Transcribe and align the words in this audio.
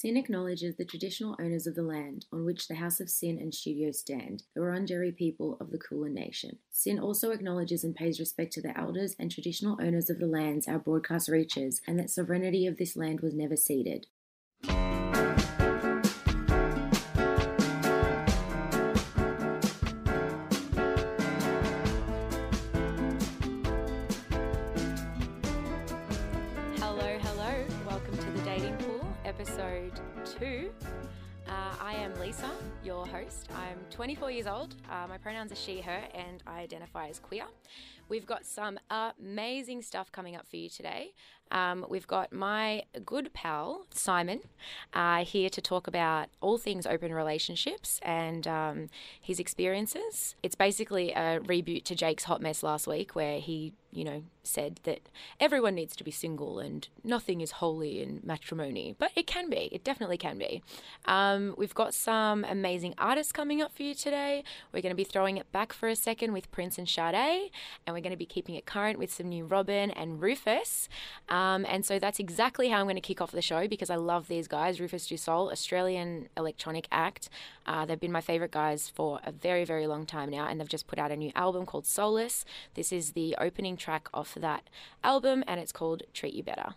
Sin 0.00 0.16
acknowledges 0.16 0.76
the 0.76 0.84
traditional 0.84 1.34
owners 1.40 1.66
of 1.66 1.74
the 1.74 1.82
land 1.82 2.24
on 2.32 2.44
which 2.44 2.68
the 2.68 2.76
House 2.76 3.00
of 3.00 3.10
Sin 3.10 3.36
and 3.36 3.52
studio 3.52 3.90
stand, 3.90 4.44
the 4.54 4.60
Wurundjeri 4.60 5.16
people 5.16 5.56
of 5.60 5.72
the 5.72 5.78
Kulin 5.78 6.14
Nation. 6.14 6.58
Sin 6.70 7.00
also 7.00 7.32
acknowledges 7.32 7.82
and 7.82 7.96
pays 7.96 8.20
respect 8.20 8.52
to 8.52 8.62
the 8.62 8.78
elders 8.78 9.16
and 9.18 9.28
traditional 9.28 9.76
owners 9.82 10.08
of 10.08 10.20
the 10.20 10.28
lands 10.28 10.68
our 10.68 10.78
broadcast 10.78 11.28
reaches, 11.28 11.80
and 11.84 11.98
that 11.98 12.10
sovereignty 12.10 12.64
of 12.64 12.76
this 12.76 12.94
land 12.94 13.22
was 13.22 13.34
never 13.34 13.56
ceded. 13.56 14.06
Episode 29.38 29.92
two. 30.24 30.68
Uh, 31.46 31.72
I 31.80 31.92
am 31.94 32.12
Lisa, 32.18 32.50
your 32.82 33.06
host. 33.06 33.48
I'm 33.54 33.78
24 33.88 34.32
years 34.32 34.48
old. 34.48 34.74
Uh, 34.90 35.06
my 35.06 35.16
pronouns 35.16 35.52
are 35.52 35.56
she, 35.56 35.80
her, 35.80 36.02
and 36.12 36.42
I 36.44 36.58
identify 36.58 37.06
as 37.06 37.20
queer. 37.20 37.44
We've 38.08 38.26
got 38.26 38.44
some 38.44 38.80
amazing 38.90 39.82
stuff 39.82 40.10
coming 40.10 40.34
up 40.34 40.48
for 40.48 40.56
you 40.56 40.68
today. 40.68 41.12
Um, 41.50 41.86
we've 41.88 42.06
got 42.06 42.32
my 42.32 42.82
good 43.04 43.32
pal, 43.32 43.86
Simon, 43.90 44.40
uh, 44.92 45.24
here 45.24 45.48
to 45.50 45.60
talk 45.60 45.86
about 45.86 46.28
all 46.40 46.58
things 46.58 46.86
open 46.86 47.12
relationships 47.12 48.00
and 48.02 48.46
um, 48.46 48.90
his 49.20 49.40
experiences. 49.40 50.34
It's 50.42 50.54
basically 50.54 51.12
a 51.12 51.40
reboot 51.40 51.84
to 51.84 51.94
Jake's 51.94 52.24
Hot 52.24 52.40
Mess 52.40 52.62
last 52.62 52.86
week, 52.86 53.14
where 53.14 53.40
he, 53.40 53.72
you 53.92 54.04
know, 54.04 54.22
said 54.42 54.80
that 54.84 55.08
everyone 55.38 55.74
needs 55.74 55.94
to 55.96 56.04
be 56.04 56.10
single 56.10 56.58
and 56.58 56.88
nothing 57.04 57.40
is 57.40 57.52
holy 57.52 58.02
in 58.02 58.20
matrimony. 58.24 58.94
But 58.98 59.12
it 59.14 59.26
can 59.26 59.50
be, 59.50 59.68
it 59.72 59.84
definitely 59.84 60.16
can 60.16 60.38
be. 60.38 60.62
Um, 61.04 61.54
we've 61.58 61.74
got 61.74 61.94
some 61.94 62.44
amazing 62.44 62.94
artists 62.98 63.32
coming 63.32 63.60
up 63.60 63.74
for 63.74 63.82
you 63.82 63.94
today. 63.94 64.42
We're 64.72 64.82
going 64.82 64.92
to 64.92 64.96
be 64.96 65.04
throwing 65.04 65.36
it 65.36 65.50
back 65.52 65.72
for 65.72 65.88
a 65.88 65.96
second 65.96 66.32
with 66.32 66.50
Prince 66.50 66.78
and 66.78 66.88
Sade, 66.88 67.50
and 67.86 67.94
we're 67.94 68.00
going 68.00 68.10
to 68.10 68.16
be 68.16 68.26
keeping 68.26 68.54
it 68.54 68.66
current 68.66 68.98
with 68.98 69.12
some 69.12 69.28
new 69.28 69.44
Robyn 69.44 69.90
and 69.90 70.20
Rufus. 70.20 70.88
Um, 71.28 71.37
and 71.68 71.84
so 71.84 71.98
that's 71.98 72.18
exactly 72.18 72.68
how 72.68 72.78
I'm 72.78 72.86
going 72.86 72.96
to 72.96 73.00
kick 73.00 73.20
off 73.20 73.32
the 73.32 73.42
show 73.42 73.68
because 73.68 73.90
I 73.90 73.96
love 73.96 74.28
these 74.28 74.48
guys. 74.48 74.80
Rufus 74.80 75.06
Du 75.06 75.16
Sol, 75.16 75.50
Australian 75.50 76.28
electronic 76.36 76.88
act. 76.90 77.28
Uh, 77.66 77.84
they've 77.84 78.00
been 78.00 78.12
my 78.12 78.20
favorite 78.20 78.50
guys 78.50 78.88
for 78.88 79.20
a 79.24 79.32
very, 79.32 79.64
very 79.64 79.86
long 79.86 80.06
time 80.06 80.30
now, 80.30 80.46
and 80.46 80.60
they've 80.60 80.68
just 80.68 80.86
put 80.86 80.98
out 80.98 81.10
a 81.10 81.16
new 81.16 81.32
album 81.34 81.66
called 81.66 81.86
Solace. 81.86 82.44
This 82.74 82.92
is 82.92 83.12
the 83.12 83.36
opening 83.38 83.76
track 83.76 84.08
off 84.14 84.34
that 84.34 84.64
album, 85.04 85.44
and 85.46 85.60
it's 85.60 85.72
called 85.72 86.02
Treat 86.12 86.34
You 86.34 86.42
Better. 86.42 86.74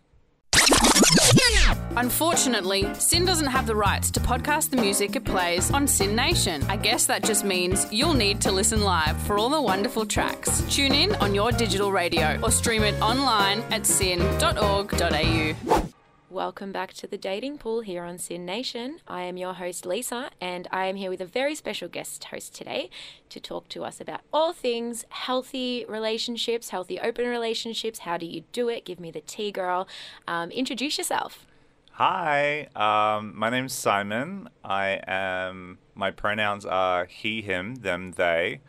Unfortunately, 1.98 2.92
Sin 2.96 3.26
doesn't 3.26 3.48
have 3.48 3.68
the 3.68 3.76
rights 3.76 4.12
to 4.12 4.20
podcast 4.20 4.70
the 4.70 4.78
music 4.78 5.16
it 5.16 5.24
plays 5.24 5.72
on 5.72 5.88
Sin 5.88 6.16
Nation. 6.16 6.64
I 6.70 6.78
guess 6.78 7.06
that 7.06 7.24
just 7.24 7.44
means 7.44 7.92
you'll 7.92 8.14
need 8.14 8.42
to 8.42 8.52
listen 8.52 8.82
live 8.82 9.22
for 9.24 9.38
all 9.38 9.50
the 9.50 9.62
wonderful 9.62 10.06
tracks. 10.06 10.64
Tune 10.74 10.94
in 10.94 11.16
on 11.16 11.36
your 11.36 11.52
digital 11.52 11.92
radio 11.92 12.40
or 12.42 12.52
stream 12.52 12.84
it 12.84 13.00
online 13.02 13.60
at 13.72 13.86
sin.org.au. 13.86 15.91
Welcome 16.32 16.72
back 16.72 16.94
to 16.94 17.08
the 17.08 17.18
dating 17.18 17.58
pool 17.58 17.82
here 17.82 18.06
on 18.06 18.18
Sin 18.18 18.46
Nation. 18.46 19.02
I 19.06 19.24
am 19.24 19.36
your 19.36 19.56
host, 19.56 19.86
Lisa, 19.86 20.30
and 20.40 20.66
I 20.72 20.86
am 20.86 20.96
here 20.96 21.10
with 21.10 21.20
a 21.20 21.26
very 21.26 21.56
special 21.56 21.90
guest 21.90 22.24
host 22.24 22.56
today 22.56 22.90
to 23.28 23.42
talk 23.42 23.68
to 23.68 23.84
us 23.84 24.00
about 24.00 24.22
all 24.32 24.54
things 24.54 25.04
healthy 25.10 25.84
relationships, 25.90 26.70
healthy 26.70 27.02
open 27.02 27.28
relationships. 27.28 28.00
How 28.00 28.16
do 28.16 28.26
you 28.26 28.46
do 28.54 28.70
it? 28.70 28.86
Give 28.86 28.98
me 28.98 29.12
the 29.12 29.20
tea, 29.20 29.52
girl. 29.52 29.90
Um, 30.26 30.52
introduce 30.52 30.98
yourself. 30.98 31.46
Hi, 31.92 32.70
um, 32.78 33.34
my 33.38 33.50
name's 33.50 33.74
Simon. 33.74 34.48
I 34.64 35.02
am, 35.06 35.80
my 35.96 36.12
pronouns 36.12 36.66
are 36.66 37.08
he, 37.08 37.42
him, 37.42 37.76
them, 37.76 38.14
they, 38.14 38.62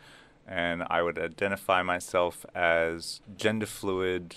and 0.45 0.83
I 0.89 1.01
would 1.01 1.17
identify 1.17 1.81
myself 1.81 2.45
as 2.53 3.21
gender 3.37 3.67
fluid 3.67 4.35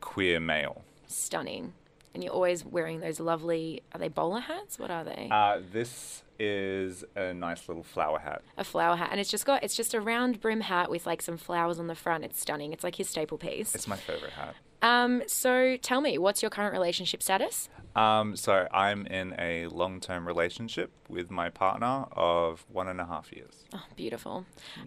queer 0.00 0.38
male. 0.38 0.84
Stunning. 1.08 1.72
And 2.14 2.22
you're 2.22 2.32
always 2.32 2.64
wearing 2.64 3.00
those 3.00 3.20
lovely, 3.20 3.82
are 3.92 3.98
they 3.98 4.08
bowler 4.08 4.40
hats? 4.40 4.78
What 4.78 4.90
are 4.90 5.02
they? 5.04 5.28
Uh, 5.30 5.60
this 5.72 6.22
is 6.38 7.04
a 7.16 7.32
nice 7.32 7.68
little 7.68 7.82
flower 7.84 8.18
hat. 8.18 8.42
a 8.58 8.64
flower 8.64 8.96
hat. 8.96 9.08
And 9.12 9.20
it's 9.20 9.30
just 9.30 9.46
got, 9.46 9.62
it's 9.62 9.76
just 9.76 9.94
a 9.94 10.00
round 10.00 10.40
brim 10.40 10.60
hat 10.62 10.90
with 10.90 11.06
like 11.06 11.22
some 11.22 11.36
flowers 11.36 11.78
on 11.78 11.86
the 11.86 11.94
front. 11.94 12.24
It's 12.24 12.40
stunning. 12.40 12.72
It's 12.72 12.84
like 12.84 12.96
his 12.96 13.08
staple 13.08 13.38
piece. 13.38 13.74
It's 13.74 13.88
my 13.88 13.96
favorite 13.96 14.32
hat. 14.32 14.54
Um, 14.82 15.22
so 15.28 15.76
tell 15.76 16.00
me, 16.00 16.18
what's 16.18 16.42
your 16.42 16.50
current 16.50 16.72
relationship 16.72 17.22
status? 17.22 17.68
Um, 17.94 18.34
so 18.34 18.66
I'm 18.72 19.06
in 19.06 19.34
a 19.38 19.68
long 19.68 20.00
term 20.00 20.26
relationship 20.26 20.90
with 21.08 21.30
my 21.30 21.50
partner 21.50 22.06
of 22.12 22.66
one 22.68 22.88
and 22.88 23.00
a 23.00 23.06
half 23.06 23.30
years. 23.32 23.64
Oh, 23.72 23.84
beautiful. 23.96 24.44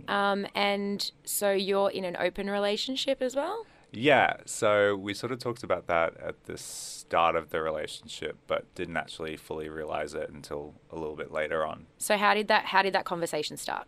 Um, 0.10 0.48
and 0.54 1.12
so 1.24 1.52
you're 1.52 1.92
in 1.92 2.04
an 2.04 2.18
open 2.20 2.50
relationship 2.50 3.22
as 3.22 3.36
well? 3.36 3.66
Yeah, 3.96 4.38
so 4.46 4.96
we 4.96 5.14
sort 5.14 5.32
of 5.32 5.40
talked 5.40 5.64
about 5.64 5.88
that 5.88 6.18
at 6.18 6.44
the 6.46 6.58
start 6.58 7.36
of 7.36 7.50
the 7.50 7.62
relationship, 7.62 8.38
but 8.46 8.74
didn't 8.76 8.98
actually 8.98 9.38
fully 9.38 9.70
realize 9.70 10.14
it 10.14 10.30
until 10.30 10.74
a 10.92 10.96
little 10.96 11.16
bit 11.16 11.32
later 11.32 11.66
on. 11.66 11.86
So 11.98 12.18
how 12.18 12.34
did 12.34 12.48
that 12.50 12.66
how 12.66 12.82
did 12.82 12.94
that 12.94 13.06
conversation 13.06 13.56
start? 13.58 13.88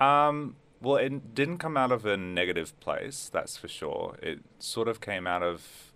Um, 0.00 0.56
well, 0.80 0.96
it 0.96 1.34
didn't 1.34 1.58
come 1.58 1.76
out 1.76 1.92
of 1.92 2.06
a 2.06 2.16
negative 2.16 2.78
place, 2.80 3.30
that's 3.32 3.56
for 3.56 3.68
sure. 3.68 4.16
It 4.22 4.40
sort 4.58 4.88
of 4.88 5.00
came 5.00 5.26
out 5.26 5.42
of 5.42 5.92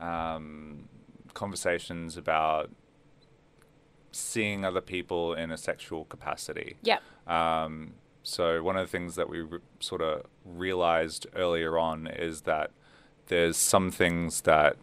um, 0.00 0.88
conversations 1.34 2.16
about 2.16 2.70
seeing 4.10 4.64
other 4.64 4.80
people 4.80 5.34
in 5.34 5.50
a 5.50 5.56
sexual 5.56 6.04
capacity. 6.04 6.76
Yep. 6.82 7.02
Um, 7.26 7.94
so 8.22 8.62
one 8.62 8.76
of 8.76 8.86
the 8.86 8.90
things 8.90 9.14
that 9.14 9.28
we 9.28 9.40
re- 9.40 9.60
sort 9.80 10.02
of 10.02 10.26
realized 10.44 11.26
earlier 11.34 11.78
on 11.78 12.06
is 12.06 12.42
that 12.42 12.72
there's 13.28 13.56
some 13.56 13.90
things 13.90 14.42
that 14.42 14.76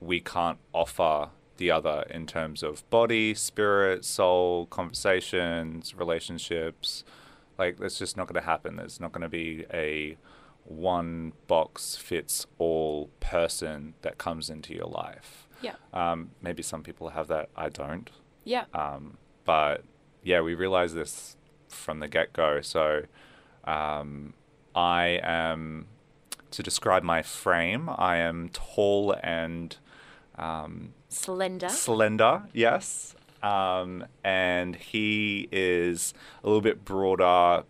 we 0.00 0.20
can't 0.20 0.58
offer 0.72 1.30
the 1.58 1.70
other 1.70 2.04
in 2.10 2.26
terms 2.26 2.62
of 2.62 2.88
body, 2.90 3.34
spirit, 3.34 4.04
soul, 4.04 4.66
conversations, 4.66 5.94
relationships. 5.94 7.04
Like 7.58 7.78
that's 7.78 7.98
just 7.98 8.16
not 8.16 8.26
going 8.26 8.40
to 8.40 8.46
happen. 8.46 8.76
There's 8.76 8.98
not 8.98 9.12
going 9.12 9.22
to 9.22 9.28
be 9.28 9.66
a 9.72 10.16
one 10.64 11.32
box 11.46 11.96
fits 11.96 12.46
all 12.58 13.10
person 13.20 13.94
that 14.02 14.18
comes 14.18 14.48
into 14.48 14.74
your 14.74 14.86
life. 14.86 15.46
Yeah. 15.60 15.74
Um, 15.92 16.30
maybe 16.40 16.62
some 16.62 16.82
people 16.82 17.10
have 17.10 17.28
that. 17.28 17.50
I 17.54 17.68
don't. 17.68 18.10
Yeah. 18.44 18.64
Um, 18.72 19.18
but 19.44 19.84
yeah, 20.22 20.40
we 20.40 20.54
realized 20.54 20.94
this 20.94 21.36
from 21.68 22.00
the 22.00 22.08
get 22.08 22.32
go. 22.32 22.60
So 22.62 23.02
um, 23.64 24.34
I 24.74 25.20
am, 25.22 25.86
to 26.52 26.62
describe 26.62 27.02
my 27.02 27.22
frame, 27.22 27.88
I 27.88 28.16
am 28.16 28.48
tall 28.52 29.16
and 29.22 29.76
um, 30.36 30.94
Slender. 31.08 31.68
slender, 31.68 32.42
yes. 32.52 33.14
Um, 33.42 34.06
and 34.22 34.76
he 34.76 35.48
is 35.50 36.14
a 36.44 36.46
little 36.46 36.60
bit 36.60 36.84
broader, 36.84 37.64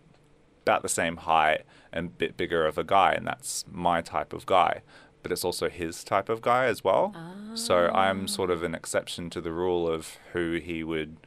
about 0.63 0.81
the 0.81 0.89
same 0.89 1.17
height, 1.17 1.61
and 1.91 2.07
a 2.07 2.09
bit 2.09 2.37
bigger 2.37 2.65
of 2.65 2.77
a 2.77 2.83
guy. 2.83 3.13
And 3.13 3.25
that's 3.27 3.65
my 3.71 4.01
type 4.01 4.33
of 4.33 4.45
guy. 4.45 4.81
But 5.23 5.31
it's 5.31 5.43
also 5.45 5.69
his 5.69 6.03
type 6.03 6.29
of 6.29 6.41
guy 6.41 6.65
as 6.65 6.83
well. 6.83 7.15
So 7.53 7.89
I'm 7.89 8.27
sort 8.27 8.49
of 8.49 8.63
an 8.63 8.73
exception 8.73 9.29
to 9.31 9.41
the 9.41 9.51
rule 9.51 9.87
of 9.87 10.17
who 10.33 10.53
he 10.53 10.83
would 10.83 11.17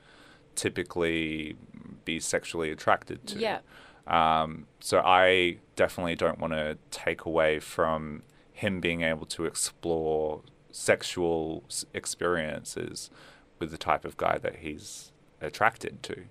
typically 0.57 1.57
be 2.05 2.19
sexually 2.19 2.71
attracted 2.71 3.27
to. 3.29 3.39
Yeah. 3.39 3.59
Um, 4.07 4.67
so 4.81 5.01
I 5.05 5.59
definitely 5.77 6.15
don't 6.15 6.39
want 6.39 6.53
to 6.53 6.79
take 6.91 7.25
away 7.25 7.59
from 7.59 8.23
him 8.53 8.81
being 8.81 9.03
able 9.03 9.27
to 9.27 9.45
explore 9.45 10.43
sexual 10.71 11.65
experiences 11.93 13.11
with 13.59 13.71
the 13.71 13.79
type 13.79 14.05
of 14.05 14.17
guy 14.17 14.39
that 14.39 14.57
he's 14.57 15.13
attracted 15.41 16.03
to. 16.03 16.25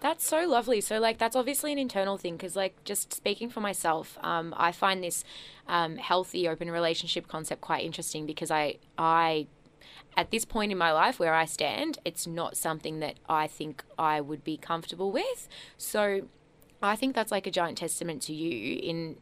That's 0.00 0.26
so 0.26 0.46
lovely. 0.46 0.80
So, 0.80 0.98
like, 0.98 1.18
that's 1.18 1.36
obviously 1.36 1.72
an 1.72 1.78
internal 1.78 2.16
thing 2.16 2.36
because, 2.36 2.56
like, 2.56 2.82
just 2.84 3.12
speaking 3.12 3.50
for 3.50 3.60
myself, 3.60 4.16
um, 4.22 4.54
I 4.56 4.72
find 4.72 5.04
this 5.04 5.24
um, 5.68 5.96
healthy 5.96 6.48
open 6.48 6.70
relationship 6.70 7.28
concept 7.28 7.60
quite 7.60 7.84
interesting 7.84 8.24
because 8.24 8.50
I, 8.50 8.76
I, 8.96 9.46
at 10.16 10.30
this 10.30 10.46
point 10.46 10.72
in 10.72 10.78
my 10.78 10.90
life 10.90 11.18
where 11.18 11.34
I 11.34 11.44
stand, 11.44 11.98
it's 12.04 12.26
not 12.26 12.56
something 12.56 13.00
that 13.00 13.16
I 13.28 13.46
think 13.46 13.84
I 13.98 14.22
would 14.22 14.42
be 14.42 14.56
comfortable 14.56 15.12
with. 15.12 15.48
So, 15.76 16.22
I 16.82 16.96
think 16.96 17.14
that's 17.14 17.30
like 17.30 17.46
a 17.46 17.50
giant 17.50 17.78
testament 17.78 18.22
to 18.22 18.34
you 18.34 18.78
in 18.82 19.16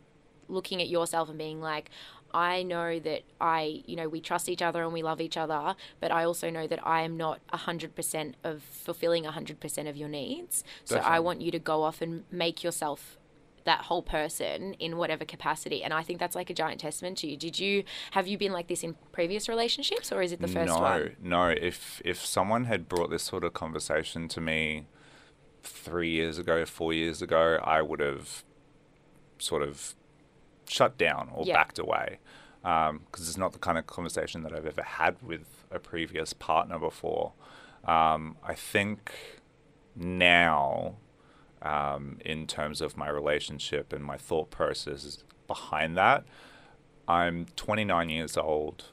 looking 0.49 0.81
at 0.81 0.89
yourself 0.89 1.29
and 1.29 1.39
being 1.39 1.61
like, 1.61 1.91
I 2.33 2.63
know 2.63 2.99
that 2.99 3.23
I, 3.41 3.83
you 3.87 3.97
know, 3.97 4.09
we 4.09 4.21
trust 4.21 4.49
each 4.49 4.63
other 4.63 4.83
and 4.83 4.93
we 4.93 5.03
love 5.03 5.21
each 5.21 5.37
other, 5.37 5.75
but 6.01 6.13
I 6.13 6.25
also 6.25 6.51
know 6.51 6.67
that 6.67 6.87
I 6.87 7.03
am 7.03 7.17
not 7.17 7.41
100% 7.53 8.35
of 8.45 8.63
fulfilling 8.63 9.25
100% 9.25 9.89
of 9.89 9.97
your 9.97 10.09
needs. 10.09 10.63
So 10.85 10.99
I 10.99 11.21
want 11.21 11.41
you 11.41 11.51
to 11.51 11.59
go 11.59 11.83
off 11.83 12.03
and 12.03 12.25
make 12.31 12.63
yourself 12.63 13.19
that 13.65 13.83
whole 13.83 14.03
person 14.03 14.75
in 14.75 14.97
whatever 14.97 15.25
capacity. 15.25 15.83
And 15.83 15.93
I 15.93 16.03
think 16.03 16.19
that's 16.19 16.35
like 16.35 16.49
a 16.49 16.55
giant 16.55 16.81
testament 16.81 17.19
to 17.19 17.29
you. 17.29 17.37
Did 17.37 17.59
you 17.59 17.85
have 18.13 18.27
you 18.27 18.39
been 18.39 18.53
like 18.53 18.69
this 18.69 18.83
in 18.83 18.95
previous 19.13 19.49
relationships, 19.49 20.11
or 20.11 20.23
is 20.23 20.33
it 20.33 20.41
the 20.41 20.49
first 20.49 20.75
no, 20.75 20.81
one? 20.81 21.17
no. 21.23 21.49
If 21.49 22.01
if 22.05 22.25
someone 22.25 22.65
had 22.65 22.89
brought 22.89 23.11
this 23.11 23.23
sort 23.23 23.45
of 23.45 23.53
conversation 23.53 24.27
to 24.29 24.41
me 24.41 24.87
three 25.69 26.11
years 26.11 26.39
ago, 26.39 26.65
four 26.65 26.93
years 26.93 27.23
ago, 27.23 27.61
I 27.63 27.83
would 27.83 28.01
have 28.01 28.45
sort 29.39 29.63
of 29.63 29.95
shut 30.67 30.99
down 30.99 31.31
or 31.35 31.45
Yeah. 31.47 31.55
backed 31.55 31.79
away 31.79 32.19
because 32.63 33.29
it's 33.29 33.39
not 33.39 33.53
the 33.53 33.59
kind 33.59 33.79
of 33.79 33.87
conversation 33.87 34.43
that 34.43 34.53
I've 34.53 34.67
ever 34.67 34.83
had 34.83 35.23
with 35.23 35.65
a 35.71 35.79
previous 35.79 36.33
partner 36.33 36.79
before. 36.79 37.33
Um, 37.85 38.37
I 38.43 38.55
think 38.55 39.13
now, 39.95 40.97
um, 41.63 42.19
in 42.25 42.47
terms 42.47 42.81
of 42.81 42.97
my 42.97 43.09
relationship 43.09 43.93
and 43.93 44.05
my 44.05 44.17
thought 44.17 44.51
processes 44.51 45.25
behind 45.47 45.97
that, 45.97 46.25
I'm 47.07 47.47
29 47.57 48.11
years 48.11 48.37
old, 48.37 48.87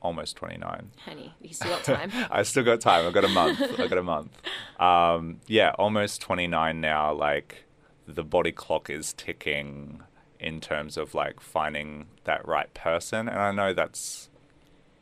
almost 0.00 0.36
29. 0.36 0.90
Honey, 1.04 1.34
you 1.40 1.52
still 1.52 1.70
got 1.70 1.84
time. 1.84 2.10
I 2.30 2.42
still 2.42 2.64
got 2.64 2.80
time. 2.80 3.06
I've 3.06 3.12
got 3.12 3.24
a 3.24 3.28
month. 3.28 3.60
I've 3.60 3.90
got 3.90 3.98
a 3.98 4.02
month. 4.02 4.30
Um, 4.78 5.40
yeah, 5.46 5.72
almost 5.78 6.20
29 6.20 6.80
now. 6.80 7.12
Like 7.12 7.64
the 8.06 8.24
body 8.24 8.52
clock 8.52 8.88
is 8.90 9.12
ticking 9.12 10.02
in 10.38 10.60
terms 10.60 10.96
of 10.96 11.14
like 11.14 11.40
finding 11.40 12.06
that 12.24 12.46
right 12.46 12.72
person. 12.74 13.28
And 13.28 13.38
I 13.38 13.50
know 13.52 13.72
that's 13.72 14.28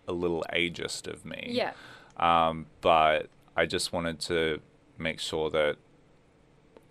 a 0.08 0.12
little 0.12 0.44
ageist 0.52 1.06
of 1.06 1.24
me. 1.24 1.48
yeah. 1.50 1.72
Um, 2.16 2.66
but 2.80 3.28
I 3.56 3.66
just 3.66 3.92
wanted 3.92 4.20
to 4.20 4.60
make 4.96 5.18
sure 5.18 5.50
that 5.50 5.76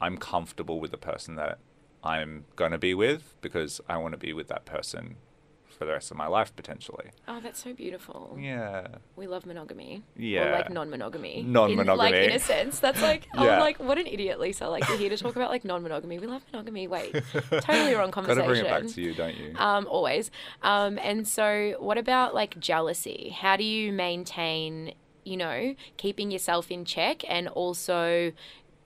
I'm 0.01 0.17
comfortable 0.17 0.81
with 0.81 0.91
the 0.91 0.97
person 0.97 1.35
that 1.35 1.59
I'm 2.03 2.43
going 2.57 2.71
to 2.71 2.77
be 2.77 2.93
with 2.93 3.35
because 3.39 3.79
I 3.87 3.97
want 3.97 4.11
to 4.11 4.17
be 4.17 4.33
with 4.33 4.49
that 4.49 4.65
person 4.65 5.15
for 5.83 5.87
the 5.87 5.93
rest 5.93 6.11
of 6.11 6.17
my 6.17 6.27
life 6.27 6.55
potentially. 6.55 7.11
Oh, 7.27 7.39
that's 7.41 7.61
so 7.63 7.73
beautiful. 7.73 8.37
Yeah. 8.39 8.87
We 9.15 9.27
love 9.27 9.45
monogamy. 9.45 10.01
Or 10.17 10.21
Yeah. 10.21 10.51
like 10.55 10.69
non-monogamy. 10.71 11.43
Non-monogamy. 11.43 12.25
in 12.25 12.31
a 12.31 12.39
sense, 12.39 12.79
that's 12.79 13.01
like 13.01 13.27
Yeah. 13.33 13.41
I'm 13.41 13.59
like 13.59 13.79
what 13.79 13.97
an 13.97 14.07
idiot, 14.07 14.39
Lisa. 14.39 14.67
Like 14.69 14.87
you're 14.87 14.97
here 14.97 15.09
to 15.09 15.17
talk 15.17 15.35
about 15.35 15.49
like 15.49 15.65
non-monogamy. 15.65 16.19
We 16.19 16.27
love 16.27 16.43
monogamy. 16.51 16.87
Wait, 16.87 17.13
totally 17.61 17.93
wrong 17.95 18.11
conversation. 18.11 18.37
Got 18.47 18.53
to 18.53 18.61
bring 18.61 18.65
it 18.65 18.69
back 18.83 18.87
to 18.95 19.01
you, 19.01 19.13
don't 19.13 19.35
you? 19.35 19.53
Um, 19.57 19.87
always. 19.89 20.31
Um, 20.61 20.97
and 20.99 21.27
so, 21.27 21.75
what 21.79 21.97
about 21.97 22.33
like 22.33 22.59
jealousy? 22.59 23.29
How 23.37 23.57
do 23.57 23.63
you 23.63 23.91
maintain, 23.91 24.93
you 25.25 25.37
know, 25.37 25.75
keeping 25.97 26.31
yourself 26.31 26.71
in 26.71 26.85
check 26.85 27.23
and 27.29 27.47
also 27.49 28.31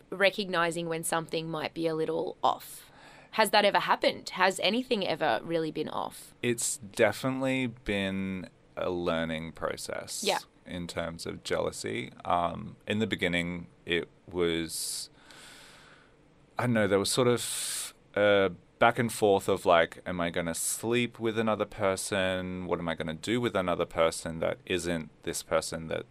recognizing 0.10 0.88
when 0.88 1.04
something 1.04 1.50
might 1.50 1.74
be 1.74 1.88
a 1.88 1.96
little 1.96 2.38
off? 2.44 2.87
Has 3.32 3.52
that 3.52 3.66
ever 3.66 3.80
happened? 3.80 4.30
Has 4.30 4.60
anything 4.64 5.08
ever 5.08 5.40
really 5.44 5.72
been 5.72 5.90
off? 5.90 6.34
It's 6.42 6.78
definitely 6.78 7.68
been 7.68 8.50
a 8.76 8.90
learning 8.90 9.54
process. 9.54 10.24
Yeah. 10.26 10.40
In 10.66 10.86
terms 10.86 11.26
of 11.26 11.44
jealousy, 11.46 12.12
um, 12.26 12.76
in 12.86 13.00
the 13.00 13.08
beginning, 13.08 13.68
it 13.86 14.10
was. 14.30 15.10
I 16.60 16.64
don't 16.64 16.74
know. 16.74 16.88
There 16.88 17.00
was 17.00 17.10
sort 17.10 17.30
of 17.30 17.94
a 18.16 18.52
back 18.80 19.00
and 19.00 19.12
forth 19.12 19.48
of 19.48 19.66
like, 19.66 20.02
am 20.06 20.20
I 20.20 20.30
going 20.30 20.48
to 20.48 20.54
sleep 20.56 21.20
with 21.20 21.40
another 21.40 21.66
person? 21.66 22.66
What 22.66 22.80
am 22.80 22.88
I 22.90 22.96
going 22.96 23.08
to 23.08 23.14
do 23.14 23.40
with 23.40 23.56
another 23.56 23.86
person 23.86 24.40
that 24.40 24.58
isn't 24.66 25.10
this 25.24 25.42
person 25.42 25.88
that 25.88 26.04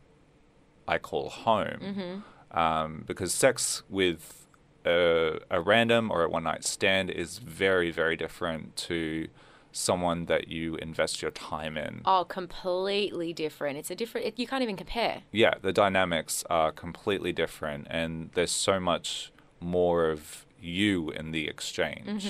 I 0.88 0.98
call 0.98 1.28
home? 1.28 2.22
Um, 2.50 3.04
because 3.06 3.34
sex 3.34 3.82
with 3.88 4.45
a, 4.86 5.40
a 5.50 5.60
random 5.60 6.10
or 6.10 6.22
a 6.22 6.28
one 6.28 6.44
night 6.44 6.64
stand 6.64 7.10
is 7.10 7.38
very, 7.38 7.90
very 7.90 8.16
different 8.16 8.76
to 8.76 9.28
someone 9.72 10.24
that 10.26 10.48
you 10.48 10.76
invest 10.76 11.20
your 11.20 11.30
time 11.30 11.76
in. 11.76 12.00
Oh, 12.04 12.24
completely 12.24 13.32
different. 13.32 13.76
It's 13.76 13.90
a 13.90 13.94
different. 13.94 14.26
It, 14.26 14.38
you 14.38 14.46
can't 14.46 14.62
even 14.62 14.76
compare. 14.76 15.22
Yeah, 15.32 15.54
the 15.60 15.72
dynamics 15.72 16.44
are 16.48 16.72
completely 16.72 17.32
different, 17.32 17.86
and 17.90 18.30
there's 18.34 18.50
so 18.50 18.80
much 18.80 19.32
more 19.60 20.10
of 20.10 20.46
you 20.60 21.10
in 21.10 21.32
the 21.32 21.48
exchange. 21.48 22.26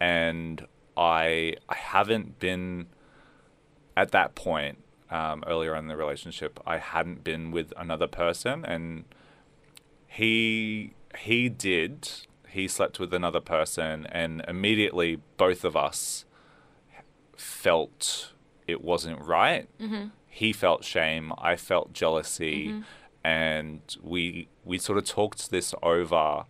And 0.00 0.66
I, 0.96 1.54
I 1.68 1.74
haven't 1.74 2.38
been 2.38 2.86
at 3.96 4.10
that 4.10 4.34
point 4.34 4.78
um, 5.10 5.42
earlier 5.46 5.74
in 5.76 5.86
the 5.86 5.96
relationship. 5.96 6.60
I 6.66 6.78
hadn't 6.78 7.24
been 7.24 7.50
with 7.50 7.72
another 7.76 8.08
person, 8.08 8.64
and 8.64 9.04
he 10.06 10.92
he 11.18 11.48
did. 11.48 12.08
He 12.48 12.68
slept 12.68 12.98
with 13.00 13.12
another 13.12 13.40
person, 13.40 14.06
and 14.12 14.44
immediately 14.46 15.20
both 15.36 15.64
of 15.64 15.76
us 15.76 16.24
felt 17.36 18.32
it 18.66 18.82
wasn't 18.82 19.20
right. 19.20 19.68
He 20.26 20.52
felt 20.52 20.84
shame. 20.84 21.32
I 21.38 21.56
felt 21.56 21.92
jealousy, 21.92 22.82
and 23.22 23.80
we 24.02 24.48
we 24.64 24.78
sort 24.78 24.98
of 24.98 25.04
talked 25.04 25.50
this 25.50 25.74
over 25.82 26.44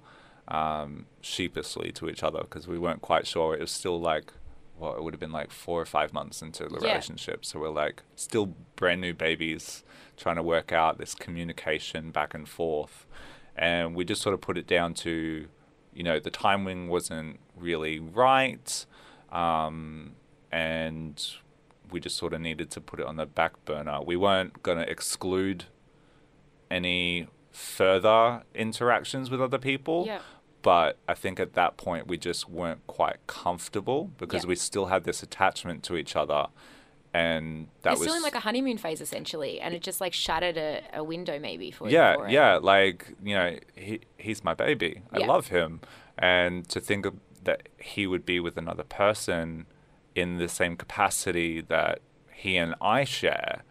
um, 0.49 1.07
sheepishly 1.21 1.91
to 1.93 2.09
each 2.09 2.23
other 2.23 2.41
because 2.41 2.67
we 2.69 2.79
weren't 2.79 3.03
quite 3.03 3.27
sure. 3.27 3.55
It 3.55 3.61
was 3.61 3.71
still 3.71 4.01
like 4.01 4.33
well, 4.79 4.97
it 4.97 5.03
would 5.05 5.15
have 5.15 5.21
been 5.21 5.33
like 5.33 5.51
four 5.53 5.81
or 5.81 5.85
five 5.87 6.13
months 6.13 6.43
into 6.43 6.65
the 6.65 6.79
Yeah. 6.81 6.89
relationship, 6.89 7.45
so 7.45 7.61
we're 7.61 7.69
like 7.71 8.03
still 8.17 8.47
brand 8.77 9.01
new 9.01 9.15
babies 9.15 9.85
trying 10.17 10.37
to 10.37 10.43
work 10.43 10.73
out 10.73 10.99
this 10.99 11.15
communication 11.15 12.11
back 12.11 12.35
and 12.35 12.49
forth, 12.49 13.07
and 13.57 13.95
we 13.95 14.05
just 14.05 14.23
sort 14.23 14.35
of 14.35 14.41
put 14.41 14.57
it 14.59 14.67
down 14.67 14.95
to 14.95 15.47
you 15.93 16.03
know 16.03 16.19
the 16.19 16.31
timing 16.31 16.89
wasn't 16.89 17.39
really 17.57 17.99
right. 17.99 18.87
Um, 19.31 20.13
and 20.53 21.25
we 21.91 21.99
just 22.01 22.17
sort 22.17 22.33
of 22.33 22.41
needed 22.41 22.71
to 22.73 22.81
put 22.81 23.01
it 23.01 23.07
on 23.07 23.17
the 23.17 23.27
back 23.27 23.65
burner. 23.65 24.01
We 24.01 24.17
weren't 24.17 24.63
going 24.63 24.79
to 24.79 24.89
exclude 24.89 25.65
any 26.71 27.29
further 27.51 28.43
interactions 28.55 29.31
with 29.31 29.41
other 29.41 29.59
people. 29.59 30.05
Yeah. 30.07 30.21
But 30.63 30.99
I 31.07 31.15
think 31.15 31.39
at 31.39 31.53
that 31.55 31.77
point 31.77 32.07
we 32.07 32.17
just 32.17 32.49
weren't 32.49 32.87
quite 32.87 33.17
comfortable 33.27 34.11
because 34.19 34.45
Yeah. 34.45 34.49
we 34.49 34.57
still 34.57 34.87
had 34.87 35.05
this 35.05 35.23
attachment 35.23 35.83
to 35.85 35.97
each 35.97 36.17
other, 36.17 36.47
and 37.15 37.69
that 37.83 37.91
You're 37.91 38.01
was 38.01 38.09
still 38.09 38.17
in 38.17 38.23
like 38.23 38.35
a 38.35 38.41
honeymoon 38.41 38.77
phase 38.77 39.01
essentially, 39.01 39.61
and 39.61 39.73
it 39.73 39.83
just 39.83 40.01
like 40.01 40.13
shattered 40.13 40.59
a, 40.59 40.83
a 40.93 41.05
window 41.05 41.39
maybe 41.39 41.71
for 41.71 41.89
yeah, 41.89 42.17
for 42.17 42.29
yeah. 42.29 42.57
Like 42.57 43.15
you 43.23 43.35
know, 43.37 43.57
he 43.77 44.01
he's 44.19 44.43
my 44.43 44.53
baby. 44.53 45.03
I 45.13 45.21
Yeah. 45.21 45.27
love 45.27 45.49
him, 45.49 45.81
and 46.19 46.69
to 46.69 46.81
think 46.81 47.07
of, 47.07 47.15
that 47.45 47.69
he 47.79 48.07
would 48.09 48.27
be 48.27 48.41
with 48.41 48.57
another 48.57 48.83
person 48.83 49.67
in 50.17 50.39
the 50.39 50.49
same 50.49 50.77
capacity 50.77 51.61
that 51.61 52.01
he 52.33 52.57
and 52.57 52.75
I 52.81 53.05
share 53.05 53.63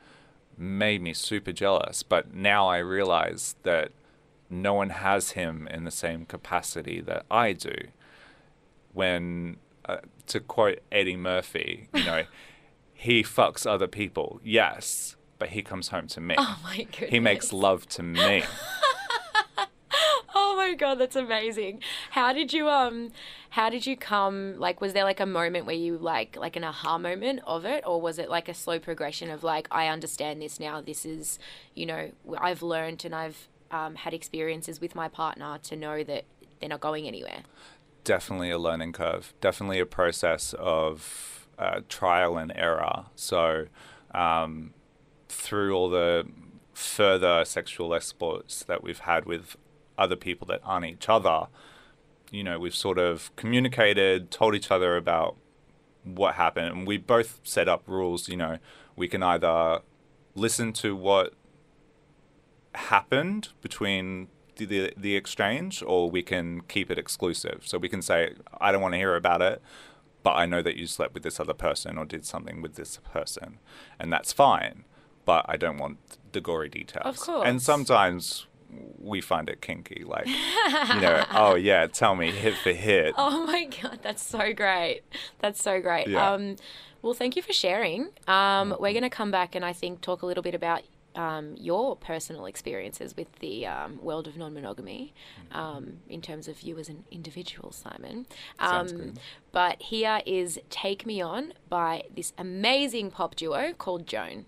made 0.58 1.02
me 1.02 1.14
super 1.14 1.52
jealous. 1.52 2.02
But 2.02 2.34
now 2.34 2.68
I 2.68 2.78
realize 2.78 3.56
that 3.64 3.92
no 4.50 4.74
one 4.74 4.92
has 4.92 5.32
him 5.32 5.68
in 5.70 5.84
the 5.84 5.92
same 5.92 6.26
capacity 6.26 7.02
that 7.02 7.26
I 7.30 7.52
do. 7.54 7.76
When, 8.94 9.58
uh, 9.86 9.98
to 10.28 10.40
quote 10.40 10.80
Eddie 10.92 11.18
Murphy, 11.18 11.90
you 11.94 12.04
know, 12.06 12.24
he 13.04 13.22
fucks 13.22 13.66
other 13.66 13.88
people, 13.88 14.40
yes, 14.46 15.18
but 15.38 15.50
he 15.50 15.62
comes 15.62 15.90
home 15.90 16.08
to 16.08 16.22
me. 16.22 16.36
Oh 16.38 16.58
my 16.64 16.84
goodness. 16.84 17.10
He 17.10 17.20
makes 17.20 17.52
love 17.52 17.88
to 17.90 18.04
me. 18.04 18.44
Oh 20.36 20.56
my 20.56 20.74
god, 20.74 20.96
that's 20.96 21.16
amazing. 21.16 21.82
How 22.12 22.34
did 22.34 22.54
you 22.54 22.70
um 22.70 23.12
how 23.52 23.70
did 23.70 23.86
you 23.86 23.96
come 23.96 24.58
like 24.58 24.82
was 24.82 24.94
there 24.94 25.04
like 25.04 25.20
a 25.20 25.26
moment 25.26 25.66
where 25.66 25.76
you 25.76 25.98
like 25.98 26.36
like 26.36 26.56
an 26.56 26.64
aha 26.64 26.98
moment 26.98 27.42
of 27.46 27.66
it 27.66 27.84
or 27.86 28.02
was 28.02 28.18
it 28.18 28.30
like 28.30 28.48
a 28.50 28.54
slow 28.54 28.80
progression 28.80 29.30
of 29.30 29.44
like 29.44 29.68
I 29.70 29.88
understand 29.88 30.42
this 30.42 30.60
now 30.60 30.82
this 30.82 31.06
is 31.06 31.38
you 31.76 31.86
know 31.86 32.12
I've 32.38 32.64
learned 32.64 33.06
and 33.06 33.14
I've 33.14 33.48
um, 33.70 33.96
had 33.96 34.14
experiences 34.14 34.80
with 34.82 34.96
my 34.96 35.08
partner 35.08 35.60
to 35.64 35.76
know 35.76 36.04
that 36.04 36.24
they're 36.60 36.70
not 36.70 36.82
going 36.82 37.08
anywhere. 37.08 37.42
Definitely 38.04 38.50
a 38.50 38.58
learning 38.58 38.94
curve. 38.94 39.34
Definitely 39.42 39.80
a 39.80 39.86
process 39.86 40.56
of 40.58 41.43
uh, 41.58 41.82
trial 41.90 42.38
and 42.38 42.52
error. 42.56 43.06
So, 43.16 43.68
um, 44.14 44.74
through 45.30 45.76
all 45.76 45.90
the 45.90 46.28
further 46.74 47.46
sexual 47.46 47.94
exploits 47.94 48.64
that 48.64 48.84
we've 48.84 49.00
had 49.00 49.26
with 49.26 49.56
other 49.98 50.16
people 50.16 50.48
that 50.48 50.60
aren't 50.64 50.86
each 50.86 51.10
other, 51.10 51.48
you 52.32 52.44
know, 52.44 52.60
we've 52.60 52.76
sort 52.76 52.98
of 52.98 53.34
communicated, 53.36 54.32
told 54.32 54.56
each 54.56 54.72
other 54.72 54.98
about 54.98 55.36
what 56.04 56.36
happened, 56.36 56.68
and 56.68 56.88
we 56.88 56.98
both 56.98 57.40
set 57.44 57.70
up 57.70 57.84
rules. 57.88 58.28
You 58.28 58.38
know, 58.38 58.58
we 58.96 59.08
can 59.08 59.24
either 59.24 59.82
listen 60.36 60.74
to 60.74 60.96
what 60.96 61.34
happened 62.74 63.50
between 63.62 64.30
the, 64.56 64.66
the 64.66 64.94
the 64.98 65.16
exchange, 65.16 65.84
or 65.86 66.10
we 66.10 66.24
can 66.24 66.62
keep 66.62 66.90
it 66.90 66.98
exclusive. 66.98 67.62
So 67.66 67.78
we 67.78 67.90
can 67.90 68.02
say, 68.02 68.34
I 68.60 68.72
don't 68.72 68.82
want 68.82 68.94
to 68.94 68.98
hear 68.98 69.16
about 69.16 69.42
it, 69.42 69.62
but 70.24 70.32
I 70.32 70.46
know 70.46 70.62
that 70.62 70.78
you 70.78 70.88
slept 70.88 71.14
with 71.14 71.24
this 71.24 71.40
other 71.40 71.54
person 71.54 71.98
or 71.98 72.06
did 72.06 72.26
something 72.26 72.62
with 72.62 72.76
this 72.76 73.00
person, 73.12 73.60
and 74.00 74.12
that's 74.12 74.34
fine. 74.34 74.86
But 75.26 75.46
I 75.48 75.56
don't 75.56 75.78
want 75.78 76.00
the 76.32 76.42
gory 76.42 76.70
details. 76.70 77.06
Of 77.06 77.18
course. 77.18 77.48
And 77.48 77.62
sometimes 77.62 78.48
we 79.00 79.22
find 79.22 79.50
it 79.50 79.62
kinky. 79.62 80.04
Like, 80.06 80.28
you 80.28 81.02
know, 81.02 81.26
oh 81.32 81.56
yeah, 81.56 81.88
tell 81.88 82.16
me 82.16 82.32
hit 82.32 82.56
for 82.56 82.72
hit. 82.72 83.14
Oh 83.18 83.46
my 83.46 83.66
god, 83.66 84.00
that's 84.02 84.24
so 84.24 84.54
great. 84.54 85.02
That's 85.40 85.62
so 85.62 85.82
great. 85.82 86.08
Yeah. 86.08 86.32
Um, 86.32 86.56
well, 87.02 87.14
thank 87.14 87.36
you 87.36 87.42
for 87.42 87.54
sharing. 87.54 88.10
Um, 88.28 88.76
we're 88.80 88.94
going 88.94 89.04
to 89.04 89.10
come 89.10 89.30
back 89.30 89.56
and 89.56 89.66
I 89.66 89.74
think 89.74 90.00
talk 90.00 90.22
a 90.22 90.26
little 90.26 90.44
bit 90.44 90.56
about 90.56 90.84
um, 91.16 91.56
your 91.58 91.96
personal 91.96 92.46
experiences 92.46 93.16
with 93.16 93.32
the 93.40 93.66
um, 93.66 94.00
world 94.02 94.28
of 94.28 94.38
non-monogamy 94.38 95.14
um, 95.52 96.00
in 96.10 96.22
terms 96.22 96.48
of 96.48 96.62
you 96.62 96.78
as 96.80 96.90
an 96.90 97.04
individual, 97.12 97.72
Simon. 97.72 98.26
Um. 98.60 99.14
But 99.52 99.82
here 99.84 100.22
is 100.26 100.60
"Take 100.70 101.06
Me 101.06 101.22
On" 101.22 101.54
by 101.70 102.04
this 102.14 102.34
amazing 102.38 103.12
pop 103.12 103.36
duo 103.36 103.74
called 103.74 104.08
Joan. 104.08 104.46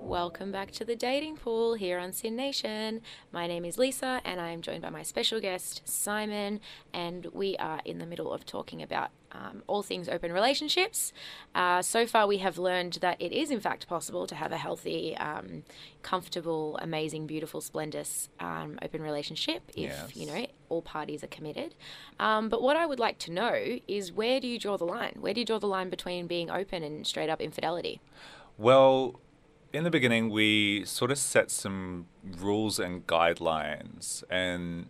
Welcome 0.00 0.52
back 0.52 0.70
to 0.72 0.84
the 0.84 0.94
dating 0.94 1.36
pool 1.36 1.74
here 1.74 1.98
on 1.98 2.12
Sin 2.12 2.36
Nation. 2.36 3.00
My 3.32 3.46
name 3.46 3.64
is 3.64 3.76
Lisa, 3.76 4.20
and 4.24 4.40
I 4.40 4.50
am 4.50 4.62
joined 4.62 4.82
by 4.82 4.90
my 4.90 5.02
special 5.02 5.40
guest 5.40 5.82
Simon, 5.84 6.60
and 6.92 7.26
we 7.32 7.56
are 7.56 7.80
in 7.84 7.98
the 7.98 8.06
middle 8.06 8.32
of 8.32 8.46
talking 8.46 8.82
about 8.82 9.10
um, 9.36 9.62
all 9.66 9.82
things 9.82 10.08
open 10.08 10.32
relationships. 10.32 11.12
Uh, 11.54 11.82
so 11.82 12.06
far, 12.06 12.26
we 12.26 12.38
have 12.38 12.56
learned 12.58 12.94
that 13.00 13.16
it 13.20 13.32
is 13.32 13.50
in 13.50 13.60
fact 13.60 13.86
possible 13.86 14.26
to 14.26 14.34
have 14.34 14.50
a 14.52 14.56
healthy, 14.66 15.16
um, 15.16 15.62
comfortable, 16.02 16.78
amazing, 16.80 17.26
beautiful, 17.26 17.60
splendid 17.60 18.08
um, 18.40 18.78
open 18.82 19.02
relationship 19.02 19.62
if 19.70 19.90
Yes. 19.90 20.16
you 20.16 20.26
know 20.26 20.46
all 20.68 20.82
parties 20.82 21.22
are 21.22 21.28
committed. 21.38 21.74
Um, 22.18 22.48
but 22.48 22.60
what 22.62 22.76
I 22.76 22.86
would 22.86 22.98
like 23.06 23.18
to 23.26 23.30
know 23.32 23.78
is 23.86 24.12
where 24.12 24.40
do 24.40 24.48
you 24.48 24.58
draw 24.58 24.76
the 24.76 24.84
line? 24.84 25.16
Where 25.20 25.34
do 25.34 25.40
you 25.40 25.46
draw 25.46 25.58
the 25.58 25.66
line 25.76 25.90
between 25.90 26.26
being 26.26 26.50
open 26.50 26.82
and 26.82 27.06
straight 27.06 27.30
up 27.30 27.40
infidelity? 27.40 28.00
Well, 28.58 29.20
in 29.72 29.84
the 29.84 29.90
beginning, 29.90 30.30
we 30.30 30.84
sort 30.84 31.10
of 31.10 31.18
set 31.18 31.50
some 31.50 32.06
rules 32.22 32.78
and 32.78 33.06
guidelines. 33.06 34.24
And 34.30 34.88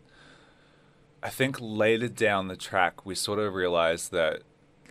I 1.23 1.31
think 1.31 1.57
later 1.61 2.09
down 2.09 2.49
the 2.49 2.57
track, 2.57 3.05
we 3.07 3.15
sort 3.15 3.39
of 3.39 3.55
realized 3.55 4.13
that 4.13 4.43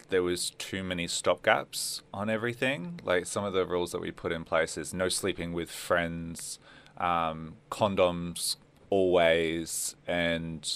there 0.09 0.23
was 0.23 0.51
too 0.51 0.83
many 0.83 1.07
stopgaps 1.07 2.01
on 2.13 2.29
everything. 2.29 2.99
Like 3.03 3.25
some 3.25 3.43
of 3.43 3.53
the 3.53 3.65
rules 3.65 3.91
that 3.91 4.01
we 4.01 4.11
put 4.11 4.31
in 4.31 4.43
place 4.43 4.77
is 4.77 4.93
no 4.93 5.09
sleeping 5.09 5.53
with 5.53 5.69
friends, 5.69 6.59
um, 6.97 7.55
condoms 7.71 8.57
always, 8.89 9.95
and 10.07 10.71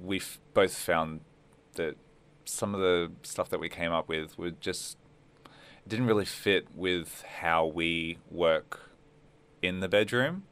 we 0.00 0.20
both 0.54 0.74
found 0.74 1.20
that 1.74 1.96
some 2.44 2.74
of 2.74 2.80
the 2.80 3.10
stuff 3.22 3.48
that 3.50 3.60
we 3.60 3.68
came 3.68 3.92
up 3.92 4.08
with 4.08 4.38
were 4.38 4.50
just 4.50 4.96
didn't 5.86 6.06
really 6.06 6.24
fit 6.24 6.66
with 6.74 7.22
how 7.40 7.64
we 7.66 8.18
work 8.30 8.90
in 9.62 9.80
the 9.80 9.88
bedroom 9.88 10.44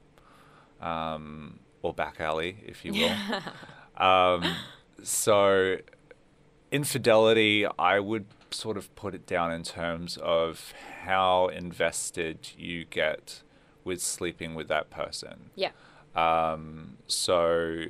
um, 0.80 1.58
or 1.82 1.92
back 1.92 2.20
alley, 2.20 2.58
if 2.66 2.84
you 2.84 2.92
will. 2.92 3.42
um, 3.96 4.44
so, 5.02 5.78
infidelity, 6.70 7.66
I 7.78 8.00
would 8.00 8.26
sort 8.50 8.76
of 8.76 8.94
put 8.94 9.14
it 9.14 9.26
down 9.26 9.52
in 9.52 9.62
terms 9.62 10.16
of 10.18 10.72
how 11.02 11.48
invested 11.48 12.50
you 12.56 12.84
get 12.84 13.42
with 13.84 14.00
sleeping 14.00 14.54
with 14.54 14.68
that 14.68 14.90
person. 14.90 15.50
Yeah. 15.54 15.70
Um, 16.14 16.96
so, 17.06 17.84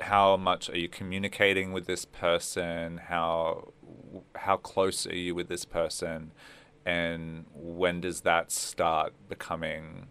how 0.00 0.36
much 0.36 0.68
are 0.70 0.78
you 0.78 0.88
communicating 0.88 1.72
with 1.72 1.86
this 1.86 2.04
person? 2.04 2.98
How 3.08 3.72
how 4.34 4.56
close 4.56 5.06
are 5.06 5.16
you 5.16 5.34
with 5.34 5.48
this 5.48 5.64
person? 5.64 6.32
And 6.84 7.46
when 7.54 8.00
does 8.00 8.22
that 8.22 8.50
start 8.50 9.12
becoming 9.28 10.08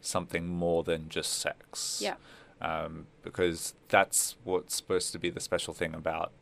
something 0.00 0.46
more 0.46 0.82
than 0.82 1.08
just 1.08 1.32
sex? 1.32 2.00
Yeah. 2.02 2.16
Um, 2.60 3.06
because 3.22 3.74
that's 3.88 4.36
what's 4.44 4.76
supposed 4.76 5.12
to 5.12 5.18
be 5.18 5.30
the 5.30 5.40
special 5.40 5.72
thing 5.72 5.94
about 5.94 6.32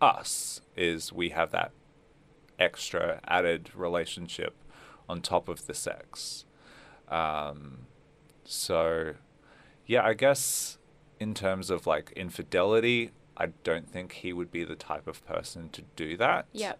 us 0.00 0.60
is 0.76 1.12
we 1.12 1.28
have 1.30 1.52
that 1.52 1.70
extra 2.58 3.20
added 3.26 3.70
relationship 3.74 4.54
on 5.08 5.20
top 5.20 5.48
of 5.48 5.66
the 5.66 5.74
sex. 5.74 6.44
Um, 7.08 7.86
so, 8.44 9.14
yeah, 9.86 10.04
I 10.04 10.14
guess 10.14 10.78
in 11.20 11.34
terms 11.34 11.70
of 11.70 11.86
like 11.86 12.12
infidelity, 12.16 13.12
I 13.36 13.46
don't 13.64 13.88
think 13.88 14.12
he 14.12 14.32
would 14.32 14.50
be 14.50 14.64
the 14.64 14.76
type 14.76 15.06
of 15.06 15.24
person 15.26 15.68
to 15.70 15.82
do 15.94 16.16
that. 16.16 16.46
Yeah. 16.52 16.74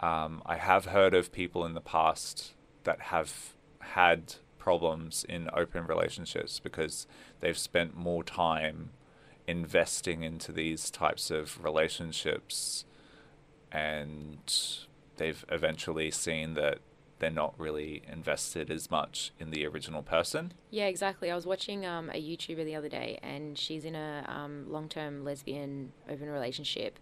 Um, 0.00 0.42
I 0.44 0.56
have 0.56 0.86
heard 0.86 1.14
of 1.14 1.32
people 1.32 1.64
in 1.64 1.74
the 1.74 1.80
past 1.80 2.54
that 2.84 3.00
have 3.00 3.54
had 3.78 4.34
problems 4.58 5.24
in 5.28 5.48
open 5.54 5.86
relationships 5.86 6.60
because 6.60 7.06
they've 7.42 7.58
spent 7.58 7.94
more 7.94 8.24
time 8.24 8.90
investing 9.46 10.22
into 10.22 10.52
these 10.52 10.90
types 10.90 11.30
of 11.30 11.62
relationships 11.62 12.84
and 13.70 14.38
they've 15.16 15.44
eventually 15.50 16.10
seen 16.10 16.54
that 16.54 16.78
they're 17.18 17.30
not 17.30 17.54
really 17.56 18.02
invested 18.10 18.68
as 18.68 18.90
much 18.90 19.30
in 19.38 19.50
the 19.50 19.64
original 19.64 20.02
person. 20.02 20.52
Yeah, 20.70 20.86
exactly. 20.86 21.30
I 21.30 21.36
was 21.36 21.46
watching 21.46 21.86
um, 21.86 22.10
a 22.10 22.20
YouTuber 22.20 22.64
the 22.64 22.74
other 22.74 22.88
day, 22.88 23.20
and 23.22 23.56
she's 23.56 23.84
in 23.84 23.94
a 23.94 24.24
um, 24.26 24.66
long-term 24.68 25.22
lesbian 25.24 25.92
open 26.10 26.28
relationship, 26.28 26.98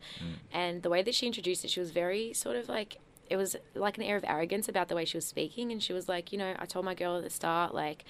and 0.53 0.83
the 0.83 0.91
way 0.91 1.03
that 1.03 1.15
she 1.15 1.27
introduced 1.27 1.65
it, 1.65 1.71
she 1.71 1.81
was 1.81 1.91
very 1.91 2.35
sort 2.35 2.57
of 2.57 2.69
like 2.69 2.99
it 3.31 3.37
was 3.37 3.57
like 3.75 3.97
an 3.97 4.03
air 4.03 4.17
of 4.17 4.25
arrogance 4.27 4.69
about 4.69 4.89
the 4.89 4.95
way 4.95 5.07
she 5.07 5.17
was 5.17 5.25
speaking, 5.25 5.73
and 5.73 5.83
she 5.83 5.95
was 5.95 6.07
like, 6.07 6.33
you 6.33 6.39
know, 6.39 6.55
I 6.59 6.67
told 6.67 6.85
my 6.85 6.95
girl 6.95 7.17
at 7.17 7.25
the 7.25 7.31
start, 7.31 7.75
like. 7.75 8.05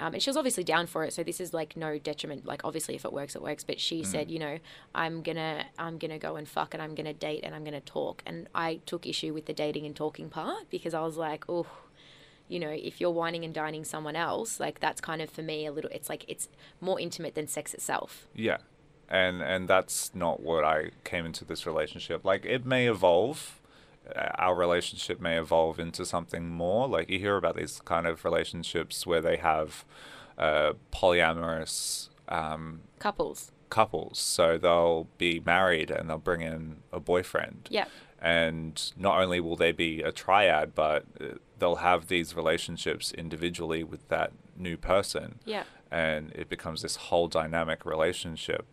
Um, 0.00 0.14
and 0.14 0.22
she 0.22 0.28
was 0.28 0.36
obviously 0.36 0.64
down 0.64 0.86
for 0.86 1.04
it, 1.04 1.12
so 1.12 1.22
this 1.22 1.40
is 1.40 1.54
like 1.54 1.76
no 1.76 1.98
detriment. 1.98 2.44
Like 2.44 2.64
obviously, 2.64 2.94
if 2.96 3.04
it 3.04 3.12
works, 3.12 3.36
it 3.36 3.42
works. 3.42 3.62
But 3.62 3.78
she 3.78 4.02
said, 4.02 4.30
you 4.30 4.38
know, 4.38 4.58
I'm 4.94 5.22
gonna, 5.22 5.64
I'm 5.78 5.98
gonna 5.98 6.18
go 6.18 6.36
and 6.36 6.48
fuck, 6.48 6.74
and 6.74 6.82
I'm 6.82 6.94
gonna 6.94 7.14
date, 7.14 7.40
and 7.44 7.54
I'm 7.54 7.62
gonna 7.62 7.80
talk. 7.80 8.22
And 8.26 8.48
I 8.54 8.80
took 8.86 9.06
issue 9.06 9.32
with 9.32 9.46
the 9.46 9.52
dating 9.52 9.86
and 9.86 9.94
talking 9.94 10.28
part 10.30 10.68
because 10.70 10.94
I 10.94 11.00
was 11.02 11.16
like, 11.16 11.44
oh, 11.48 11.66
you 12.48 12.58
know, 12.58 12.70
if 12.70 13.00
you're 13.00 13.10
wining 13.10 13.44
and 13.44 13.54
dining 13.54 13.84
someone 13.84 14.16
else, 14.16 14.60
like 14.60 14.80
that's 14.80 15.00
kind 15.00 15.22
of 15.22 15.30
for 15.30 15.42
me 15.42 15.66
a 15.66 15.72
little. 15.72 15.90
It's 15.92 16.08
like 16.08 16.24
it's 16.28 16.48
more 16.80 17.00
intimate 17.00 17.34
than 17.34 17.46
sex 17.46 17.72
itself. 17.72 18.26
Yeah. 18.34 18.58
And 19.08 19.42
and 19.42 19.68
that's 19.68 20.14
not 20.14 20.40
what 20.40 20.64
I 20.64 20.90
came 21.04 21.24
into 21.26 21.44
this 21.44 21.66
relationship. 21.66 22.24
Like 22.24 22.44
it 22.44 22.66
may 22.66 22.88
evolve. 22.88 23.60
Our 24.38 24.54
relationship 24.54 25.20
may 25.20 25.38
evolve 25.38 25.78
into 25.78 26.04
something 26.04 26.48
more. 26.48 26.86
Like 26.88 27.08
you 27.08 27.18
hear 27.18 27.36
about 27.36 27.56
these 27.56 27.80
kind 27.84 28.06
of 28.06 28.24
relationships 28.24 29.06
where 29.06 29.20
they 29.20 29.36
have 29.38 29.84
uh, 30.36 30.74
polyamorous 30.92 32.08
um, 32.28 32.80
Couples, 32.98 33.52
couples. 33.70 34.18
So 34.18 34.58
they'll 34.58 35.08
be 35.18 35.40
married 35.40 35.90
and 35.90 36.08
they'll 36.08 36.18
bring 36.18 36.40
in 36.42 36.78
a 36.92 37.00
boyfriend. 37.00 37.68
yeah, 37.70 37.86
And 38.20 38.92
not 38.96 39.20
only 39.20 39.40
will 39.40 39.56
they 39.56 39.72
be 39.72 40.02
a 40.02 40.12
triad, 40.12 40.74
but 40.74 41.04
uh, 41.20 41.24
they'll 41.58 41.76
have 41.76 42.08
these 42.08 42.34
relationships 42.36 43.12
individually 43.12 43.84
with 43.84 44.08
that 44.08 44.32
new 44.56 44.76
person 44.76 45.38
yeah, 45.44 45.64
and 45.90 46.30
it 46.32 46.48
becomes 46.48 46.82
this 46.82 46.96
whole 46.96 47.26
dynamic 47.28 47.84
relationship. 47.84 48.66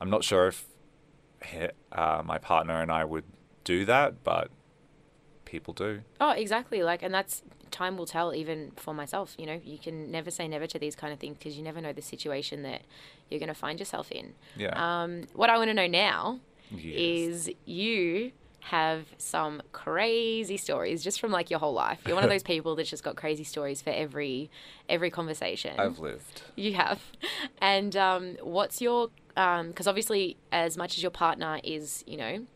I'm 0.00 0.10
not 0.10 0.24
sure 0.24 0.48
if 0.48 0.66
uh, 1.92 2.22
my 2.24 2.38
partner 2.38 2.80
and 2.80 2.90
I 2.90 3.04
would 3.04 3.24
do 3.64 3.84
that, 3.84 4.22
but 4.24 4.50
people 5.48 5.74
do. 5.74 6.02
Oh, 6.20 6.30
exactly. 6.30 6.82
Like, 6.82 7.02
and 7.02 7.12
that's 7.12 7.42
time 7.70 7.96
will 7.96 8.06
tell. 8.06 8.34
Even 8.34 8.72
for 8.76 8.94
myself, 8.94 9.34
you 9.38 9.46
know, 9.46 9.60
you 9.64 9.78
can 9.78 10.10
never 10.10 10.30
say 10.30 10.46
never 10.46 10.66
to 10.66 10.78
these 10.78 10.94
kind 10.94 11.12
of 11.12 11.18
things 11.18 11.36
because 11.38 11.56
you 11.56 11.62
never 11.64 11.80
know 11.80 11.92
the 11.92 12.02
situation 12.02 12.62
that 12.62 12.82
you're 13.28 13.40
going 13.40 13.48
to 13.48 13.54
find 13.54 13.78
yourself 13.78 14.10
in. 14.12 14.34
Yeah. 14.56 14.74
Um, 14.76 15.24
what 15.34 15.50
I 15.50 15.56
want 15.58 15.68
to 15.70 15.74
know 15.74 15.86
now 15.86 16.40
Yes. 16.70 16.94
is 16.96 17.50
you 17.64 18.32
have 18.60 19.06
some 19.16 19.62
crazy 19.72 20.56
stories 20.58 21.02
just 21.02 21.18
from 21.20 21.30
like 21.30 21.48
your 21.48 21.58
whole 21.58 21.72
life. 21.72 22.00
You're 22.06 22.14
one 22.16 22.24
of 22.24 22.30
those 22.34 22.42
people 22.42 22.74
that's 22.76 22.90
just 22.90 23.02
got 23.02 23.16
crazy 23.16 23.44
stories 23.44 23.80
for 23.80 23.90
every 23.90 24.50
every 24.88 25.10
conversation. 25.10 25.78
I've 25.78 25.98
lived. 25.98 26.42
You 26.56 26.74
have. 26.74 27.00
And 27.62 27.96
um, 27.96 28.36
what's 28.42 28.80
your, 28.82 29.08
because 29.28 29.86
obviously, 29.86 30.36
as 30.52 30.76
much 30.76 30.96
as 30.96 31.02
your 31.02 31.10
partner 31.12 31.60
is, 31.64 32.04
you 32.06 32.16
know, 32.16 32.46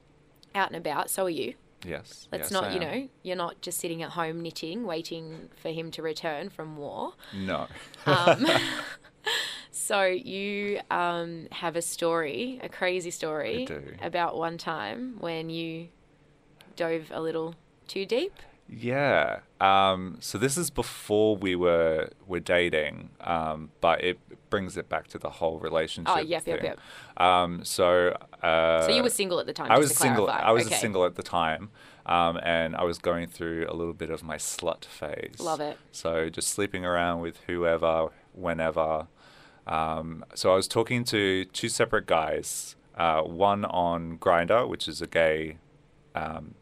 out 0.54 0.68
and 0.68 0.76
about, 0.76 1.08
so 1.08 1.24
are 1.24 1.30
you. 1.30 1.54
Yes. 1.84 2.28
Let's 2.30 2.44
yes, 2.44 2.50
not, 2.50 2.64
I 2.64 2.74
you 2.74 2.80
know, 2.80 3.08
you're 3.22 3.36
not 3.36 3.60
just 3.60 3.78
sitting 3.78 4.02
at 4.02 4.10
home 4.10 4.40
knitting, 4.40 4.86
waiting 4.86 5.48
for 5.56 5.70
him 5.70 5.90
to 5.92 6.02
return 6.02 6.48
from 6.48 6.76
war. 6.76 7.14
No. 7.34 7.66
Um, 8.06 8.46
so 9.70 10.04
you 10.04 10.80
um, 10.90 11.48
have 11.50 11.76
a 11.76 11.82
story, 11.82 12.60
a 12.62 12.68
crazy 12.68 13.10
story 13.10 13.66
about 14.00 14.36
one 14.36 14.58
time 14.58 15.16
when 15.18 15.50
you 15.50 15.88
dove 16.76 17.10
a 17.10 17.20
little 17.20 17.54
too 17.88 18.06
deep. 18.06 18.34
Yeah. 18.74 19.40
Um, 19.60 20.16
so 20.20 20.38
this 20.38 20.56
is 20.56 20.70
before 20.70 21.36
we 21.36 21.54
were 21.54 22.08
were 22.26 22.40
dating, 22.40 23.10
um, 23.20 23.70
but 23.80 24.02
it 24.02 24.18
brings 24.50 24.76
it 24.76 24.88
back 24.88 25.08
to 25.08 25.18
the 25.18 25.28
whole 25.30 25.58
relationship. 25.58 26.14
Oh, 26.14 26.20
yep, 26.20 26.46
yep, 26.46 26.60
thing. 26.60 26.64
yep. 26.70 26.80
Um, 27.16 27.64
so. 27.64 28.16
Uh, 28.42 28.86
So 28.86 28.94
you 28.94 29.02
were 29.02 29.10
single 29.10 29.38
at 29.40 29.46
the 29.46 29.52
time. 29.52 29.70
I 29.70 29.78
was 29.78 29.94
single. 29.94 30.24
clarify. 30.26 30.48
I 30.48 30.52
was 30.52 30.66
okay. 30.66 30.76
single 30.76 31.04
at 31.04 31.16
the 31.16 31.22
time, 31.22 31.70
um, 32.06 32.38
and 32.42 32.74
I 32.74 32.84
was 32.84 32.98
going 32.98 33.28
through 33.28 33.66
a 33.68 33.74
little 33.74 33.92
bit 33.92 34.10
of 34.10 34.22
my 34.22 34.36
slut 34.36 34.84
phase. 34.84 35.38
Love 35.38 35.60
it. 35.60 35.76
So 35.92 36.28
just 36.28 36.48
sleeping 36.48 36.84
around 36.84 37.20
with 37.20 37.38
whoever, 37.46 38.08
whenever. 38.32 39.06
Um, 39.66 40.24
so 40.34 40.50
I 40.52 40.56
was 40.56 40.66
talking 40.66 41.04
to 41.04 41.44
two 41.46 41.68
separate 41.68 42.06
guys, 42.06 42.74
uh, 42.96 43.22
one 43.22 43.64
on 43.66 44.18
Grindr, 44.18 44.66
which 44.68 44.88
is 44.88 45.00
a 45.00 45.06
gay 45.06 45.58
um, 46.14 46.54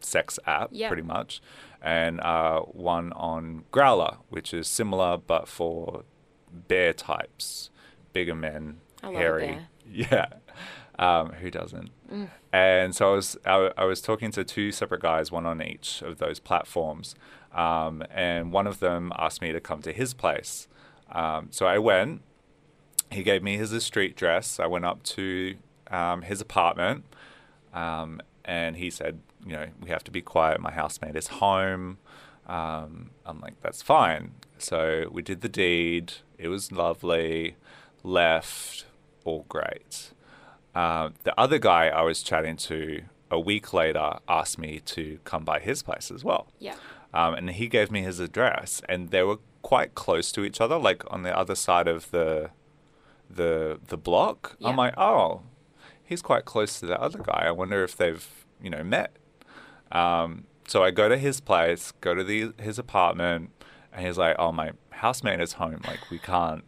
sex 0.00 0.38
app, 0.46 0.72
pretty 0.88 1.02
much, 1.02 1.40
and 1.82 2.20
uh, 2.20 2.60
one 2.60 3.12
on 3.12 3.64
Growlr, 3.72 4.18
which 4.28 4.52
is 4.54 4.68
similar 4.68 5.16
but 5.18 5.48
for 5.48 6.04
bear 6.52 6.92
types, 6.92 7.70
bigger 8.12 8.34
men, 8.34 8.78
I 9.02 9.12
hairy. 9.12 9.58
Yeah. 9.90 10.26
Um, 10.98 11.30
who 11.32 11.50
doesn't? 11.50 11.90
Mm. 12.12 12.28
And 12.52 12.94
so 12.94 13.12
I 13.12 13.14
was 13.14 13.36
I, 13.46 13.70
I 13.78 13.84
was 13.84 14.02
talking 14.02 14.30
to 14.32 14.44
two 14.44 14.70
separate 14.72 15.00
guys, 15.00 15.30
one 15.32 15.46
on 15.46 15.62
each 15.62 16.02
of 16.02 16.18
those 16.18 16.40
platforms, 16.40 17.14
um, 17.54 18.02
and 18.10 18.52
one 18.52 18.66
of 18.66 18.80
them 18.80 19.12
asked 19.16 19.40
me 19.40 19.52
to 19.52 19.60
come 19.60 19.80
to 19.82 19.92
his 19.92 20.12
place. 20.12 20.68
Um, 21.10 21.48
so 21.50 21.66
I 21.66 21.78
went. 21.78 22.22
He 23.10 23.22
gave 23.22 23.42
me 23.42 23.56
his 23.56 23.70
street 23.82 24.16
dress. 24.16 24.60
I 24.60 24.66
went 24.66 24.84
up 24.84 25.02
to 25.04 25.56
um, 25.90 26.22
his 26.22 26.40
apartment, 26.40 27.04
um, 27.72 28.20
and 28.44 28.76
he 28.76 28.90
said, 28.90 29.20
"You 29.46 29.52
know, 29.52 29.66
we 29.80 29.90
have 29.90 30.04
to 30.04 30.10
be 30.10 30.22
quiet. 30.22 30.60
My 30.60 30.72
housemate 30.72 31.16
is 31.16 31.28
home." 31.28 31.98
Um, 32.46 33.10
I'm 33.26 33.40
like, 33.40 33.60
"That's 33.60 33.82
fine." 33.82 34.32
So 34.58 35.08
we 35.10 35.22
did 35.22 35.40
the 35.40 35.48
deed. 35.48 36.14
It 36.38 36.48
was 36.48 36.72
lovely. 36.72 37.56
Left, 38.02 38.86
all 39.24 39.44
great. 39.48 40.12
Uh, 40.74 41.10
the 41.24 41.38
other 41.38 41.58
guy 41.58 41.88
I 41.88 42.02
was 42.02 42.22
chatting 42.22 42.56
to 42.56 43.02
a 43.30 43.38
week 43.40 43.72
later 43.72 44.18
asked 44.28 44.58
me 44.58 44.80
to 44.80 45.18
come 45.24 45.44
by 45.44 45.58
his 45.58 45.82
place 45.82 46.10
as 46.10 46.24
well. 46.24 46.48
Yeah. 46.58 46.76
Um, 47.12 47.34
and 47.34 47.50
he 47.50 47.68
gave 47.68 47.90
me 47.90 48.02
his 48.02 48.20
address, 48.20 48.82
and 48.88 49.10
they 49.10 49.22
were 49.22 49.38
quite 49.62 49.94
close 49.94 50.30
to 50.32 50.44
each 50.44 50.60
other, 50.60 50.78
like 50.78 51.02
on 51.12 51.22
the 51.22 51.36
other 51.36 51.54
side 51.54 51.88
of 51.88 52.10
the 52.10 52.50
the 53.28 53.80
the 53.88 53.96
block. 53.96 54.56
Yeah. 54.58 54.68
I'm 54.68 54.76
like, 54.76 54.94
oh, 54.96 55.42
he's 56.08 56.22
quite 56.22 56.46
close 56.46 56.80
to 56.80 56.86
the 56.86 57.00
other 57.00 57.18
guy. 57.18 57.44
I 57.46 57.50
wonder 57.50 57.84
if 57.84 57.96
they've 57.96 58.26
you 58.62 58.70
know 58.70 58.82
met. 58.82 59.16
Um, 59.92 60.44
so 60.66 60.82
I 60.82 60.90
go 60.90 61.08
to 61.08 61.18
his 61.18 61.40
place, 61.40 61.92
go 62.00 62.14
to 62.14 62.24
the 62.24 62.52
his 62.58 62.78
apartment, 62.78 63.50
and 63.92 64.06
he's 64.06 64.16
like, 64.16 64.36
oh, 64.38 64.52
my 64.52 64.72
housemate 64.90 65.40
is 65.40 65.54
home. 65.54 65.82
Like 65.86 66.10
we 66.10 66.18
can't 66.18 66.64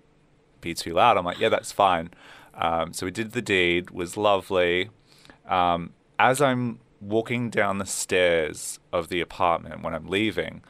be 0.61 0.74
too 0.74 0.94
loud. 0.94 1.16
I'm 1.16 1.24
like, 1.24 1.40
yeah, 1.40 1.48
that's 1.48 1.72
fine. 1.72 2.11
Um, 2.55 2.92
so 2.92 3.07
we 3.07 3.12
did 3.12 3.33
the 3.33 3.42
deed, 3.42 3.90
was 3.90 4.16
lovely. 4.16 4.90
Um, 5.48 5.94
as 6.18 6.42
I'm 6.42 6.81
walking 7.00 7.48
down 7.48 7.79
the 7.79 7.87
stairs 7.87 8.79
of 8.92 9.09
the 9.09 9.22
apartment 9.22 9.83
when 9.83 9.94
I'm 9.94 10.07
leaving, 10.07 10.62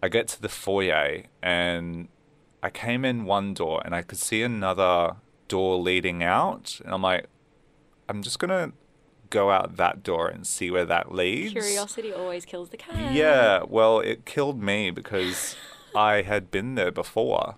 I 0.00 0.08
get 0.08 0.28
to 0.28 0.42
the 0.42 0.48
foyer 0.48 1.24
and 1.42 2.08
I 2.62 2.70
came 2.70 3.04
in 3.04 3.24
one 3.24 3.54
door 3.54 3.82
and 3.84 3.94
I 3.94 4.02
could 4.02 4.18
see 4.18 4.42
another 4.42 5.16
door 5.48 5.78
leading 5.78 6.22
out. 6.22 6.80
And 6.84 6.94
I'm 6.94 7.02
like, 7.02 7.26
I'm 8.12 8.22
just 8.22 8.38
going 8.38 8.50
to 8.50 8.76
go 9.30 9.50
out 9.50 9.78
that 9.78 10.02
door 10.02 10.28
and 10.28 10.46
see 10.46 10.70
where 10.70 10.84
that 10.84 11.14
leads. 11.14 11.52
Curiosity 11.52 12.12
always 12.12 12.44
kills 12.44 12.68
the 12.68 12.76
cat. 12.76 13.14
Yeah, 13.14 13.62
well, 13.66 14.00
it 14.00 14.26
killed 14.26 14.62
me 14.62 14.90
because 14.90 15.56
I 15.96 16.20
had 16.20 16.50
been 16.50 16.74
there 16.74 16.90
before 16.90 17.56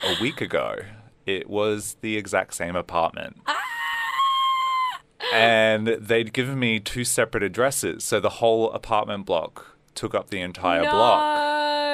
a 0.00 0.14
week 0.20 0.40
ago. 0.40 0.76
It 1.26 1.50
was 1.50 1.96
the 2.00 2.16
exact 2.16 2.54
same 2.54 2.76
apartment. 2.76 3.38
Ah! 3.44 3.58
And 5.34 5.88
they'd 5.88 6.32
given 6.32 6.60
me 6.60 6.78
two 6.78 7.02
separate 7.02 7.42
addresses. 7.42 8.04
So 8.04 8.20
the 8.20 8.30
whole 8.30 8.70
apartment 8.70 9.26
block 9.26 9.76
took 9.96 10.14
up 10.14 10.30
the 10.30 10.40
entire 10.40 10.82
block. 10.82 11.51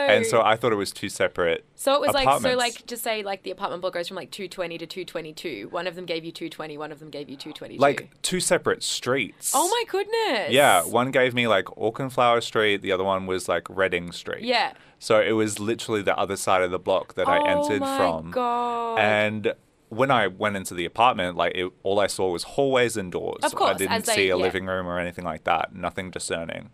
And 0.09 0.27
so 0.27 0.43
I 0.43 0.57
thought 0.57 0.73
it 0.73 0.77
was 0.77 0.93
two 0.93 1.09
separate. 1.09 1.65
So 1.75 1.95
it 1.95 2.01
was 2.01 2.13
like 2.13 2.41
so 2.41 2.57
like 2.57 2.87
just 2.87 3.03
say 3.03 3.23
like 3.23 3.43
the 3.43 3.51
apartment 3.51 3.83
block 3.83 3.95
goes 3.95 4.09
from 4.09 4.17
like 4.17 4.31
220 4.31 4.79
to 4.79 4.87
222. 4.87 5.69
One 5.71 5.87
of 5.87 5.95
them 5.95 6.07
gave 6.07 6.25
you 6.25 6.33
220, 6.33 6.79
one 6.79 6.93
of 6.93 6.99
them 6.99 7.11
gave 7.11 7.29
you 7.29 7.37
222. 7.37 7.81
Like 7.81 8.11
two 8.23 8.41
separate 8.41 8.83
streets. 8.83 9.53
Oh 9.55 9.69
my 9.69 9.85
goodness. 9.89 10.51
Yeah, 10.53 10.83
one 10.85 11.11
gave 11.11 11.35
me 11.35 11.47
like 11.47 11.67
Auchenflower 11.67 12.43
Street, 12.43 12.83
the 12.83 12.93
other 12.93 13.05
one 13.05 13.27
was 13.27 13.49
like 13.49 13.69
Reading 13.69 14.13
Street. 14.13 14.43
Yeah. 14.43 14.73
So 14.99 15.21
it 15.21 15.33
was 15.33 15.61
literally 15.61 16.03
the 16.03 16.17
other 16.17 16.37
side 16.37 16.63
of 16.63 16.71
the 16.71 16.79
block 16.79 17.15
that 17.15 17.29
I 17.29 17.39
oh 17.39 17.45
entered 17.45 17.81
my 17.81 17.97
from. 17.99 18.31
God. 18.33 18.99
And 18.99 19.55
when 19.91 20.11
I 20.11 20.27
went 20.27 20.57
into 20.57 20.75
the 20.75 20.85
apartment, 20.85 21.37
like 21.37 21.53
it, 21.55 21.71
all 21.83 22.01
I 22.01 22.09
saw 22.09 22.31
was 22.31 22.43
hallways 22.43 22.97
and 22.97 23.11
doors. 23.13 23.43
Of 23.43 23.55
course, 23.55 23.77
I 23.77 23.79
didn't 23.79 24.05
they- 24.07 24.15
see 24.15 24.31
a 24.31 24.37
yeah. 24.37 24.43
living 24.43 24.67
room 24.67 24.87
or 24.87 24.99
anything 24.99 25.25
like 25.25 25.45
that. 25.45 25.75
Nothing 25.75 26.11
discerning. 26.11 26.71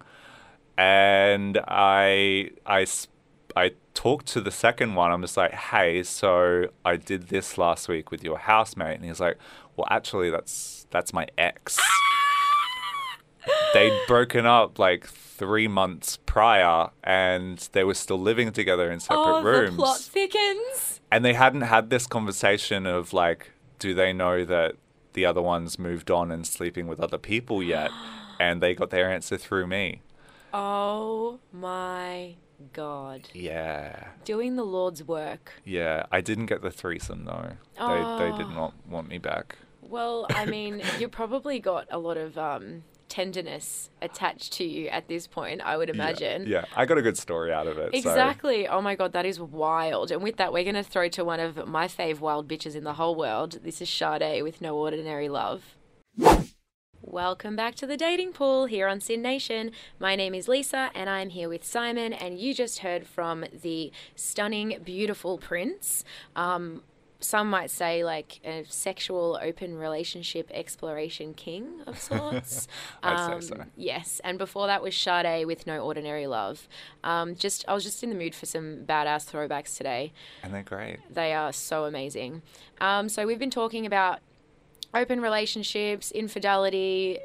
And 0.76 1.58
I, 1.68 2.50
I, 2.66 2.86
I 3.56 3.72
talked 3.94 4.26
to 4.28 4.40
the 4.40 4.50
second 4.50 4.94
one. 4.94 5.12
I'm 5.12 5.22
just 5.22 5.36
like, 5.36 5.54
hey, 5.54 6.02
so 6.02 6.66
I 6.84 6.96
did 6.96 7.28
this 7.28 7.56
last 7.56 7.88
week 7.88 8.10
with 8.10 8.24
your 8.24 8.38
housemate, 8.38 8.96
and 8.96 9.04
he's 9.04 9.20
like, 9.20 9.38
well, 9.76 9.86
actually, 9.90 10.30
that's 10.30 10.86
that's 10.90 11.12
my 11.12 11.26
ex. 11.38 11.78
They'd 13.74 13.98
broken 14.06 14.46
up 14.46 14.78
like 14.78 15.06
three 15.06 15.68
months 15.68 16.18
prior, 16.26 16.90
and 17.02 17.58
they 17.72 17.84
were 17.84 17.94
still 17.94 18.18
living 18.18 18.52
together 18.52 18.90
in 18.90 19.00
separate 19.00 19.40
oh, 19.40 19.42
rooms 19.42 19.76
the 19.76 19.82
plot 19.82 20.00
thickens. 20.00 21.00
and 21.10 21.24
they 21.24 21.34
hadn't 21.34 21.62
had 21.62 21.90
this 21.90 22.06
conversation 22.06 22.86
of 22.86 23.12
like, 23.12 23.50
do 23.78 23.94
they 23.94 24.12
know 24.12 24.44
that 24.44 24.76
the 25.12 25.24
other 25.26 25.42
one's 25.42 25.78
moved 25.78 26.10
on 26.10 26.30
and 26.30 26.46
sleeping 26.46 26.86
with 26.86 27.00
other 27.00 27.18
people 27.18 27.62
yet? 27.62 27.90
And 28.40 28.60
they 28.60 28.74
got 28.74 28.90
their 28.90 29.12
answer 29.12 29.36
through 29.36 29.68
me. 29.68 30.02
Oh 30.56 31.40
my 31.52 32.36
god. 32.72 33.28
Yeah, 33.34 34.04
Doing 34.24 34.54
the 34.54 34.62
Lord's 34.64 35.02
work. 35.02 35.52
yeah. 35.64 36.06
I 36.12 36.20
didn't 36.20 36.46
get 36.46 36.62
the 36.62 36.70
threesome 36.70 37.24
though. 37.24 37.50
They 37.76 38.30
they 38.30 38.36
did 38.38 38.48
not 38.54 38.72
want 38.88 39.08
me 39.08 39.18
back. 39.18 39.56
Well, 39.82 40.26
I 40.30 40.46
mean, 40.54 40.80
you 41.00 41.08
probably 41.08 41.58
got 41.58 41.88
a 41.90 41.98
lot 41.98 42.16
of 42.16 42.38
um, 42.38 42.84
tenderness 43.08 43.90
attached 44.00 44.52
to 44.54 44.64
you 44.64 44.86
at 44.88 45.08
this 45.08 45.26
point, 45.26 45.60
I 45.60 45.76
would 45.76 45.90
imagine. 45.90 46.46
Yeah, 46.46 46.64
I 46.76 46.86
got 46.86 46.98
a 46.98 47.02
good 47.02 47.18
story 47.18 47.52
out 47.52 47.66
of 47.66 47.76
it. 47.76 47.90
so- 47.92 47.98
Exactly. 47.98 48.68
Oh 48.68 48.80
my 48.80 48.94
god, 48.94 49.12
that 49.12 49.26
is 49.26 49.40
wild. 49.40 50.12
And 50.12 50.22
with 50.22 50.36
that, 50.36 50.52
we're 50.52 50.62
going 50.64 50.74
to 50.76 50.84
throw 50.84 51.08
to 51.08 51.24
one 51.24 51.40
of 51.40 51.66
my 51.66 51.88
fave 51.88 52.20
wild 52.20 52.46
bitches 52.48 52.76
in 52.76 52.84
the 52.84 52.94
whole 52.94 53.16
world. 53.16 53.58
This 53.64 53.82
is 53.82 53.90
Sade 53.90 54.42
with 54.44 54.60
No 54.60 54.76
Ordinary 54.76 55.28
Love. 55.28 55.62
Welcome 57.06 57.54
back 57.54 57.74
to 57.76 57.86
the 57.86 57.98
dating 57.98 58.32
pool 58.32 58.64
here 58.64 58.88
on 58.88 58.98
Sin 59.00 59.20
Nation. 59.20 59.72
My 60.00 60.16
name 60.16 60.34
is 60.34 60.48
Lisa 60.48 60.90
and 60.94 61.08
I'm 61.10 61.28
here 61.28 61.48
with 61.50 61.62
Simon. 61.62 62.12
And 62.14 62.38
you 62.38 62.54
just 62.54 62.78
heard 62.78 63.06
from 63.06 63.44
the 63.62 63.92
stunning, 64.16 64.78
beautiful 64.82 65.36
Prince. 65.36 66.02
Um, 66.34 66.82
some 67.20 67.50
might 67.50 67.70
say 67.70 68.04
like 68.04 68.40
a 68.42 68.64
sexual 68.68 69.38
open 69.42 69.76
relationship 69.76 70.50
exploration 70.52 71.34
king 71.34 71.82
of 71.86 71.98
sorts. 72.00 72.62
Say 73.02 73.40
so. 73.40 73.54
Um, 73.60 73.64
Yes, 73.76 74.20
and 74.24 74.38
before 74.38 74.66
that 74.66 74.82
was 74.82 74.96
Sade 74.96 75.46
with 75.46 75.66
No 75.66 75.80
Ordinary 75.80 76.26
Love. 76.26 76.66
Um, 77.04 77.34
just 77.36 77.64
I 77.68 77.74
was 77.74 77.84
just 77.84 78.02
in 78.02 78.08
the 78.08 78.16
mood 78.16 78.34
for 78.34 78.46
some 78.46 78.78
badass 78.86 79.30
throwbacks 79.30 79.76
today. 79.76 80.12
and 80.42 80.54
they're 80.54 80.62
great. 80.62 81.00
They 81.12 81.34
are 81.34 81.52
so 81.52 81.84
amazing. 81.84 82.40
Um, 82.80 83.08
so 83.10 83.26
we've 83.26 83.38
been 83.38 83.50
talking 83.50 83.84
about 83.86 84.20
open 84.94 85.20
relationships, 85.20 86.10
infidelity, 86.10 87.18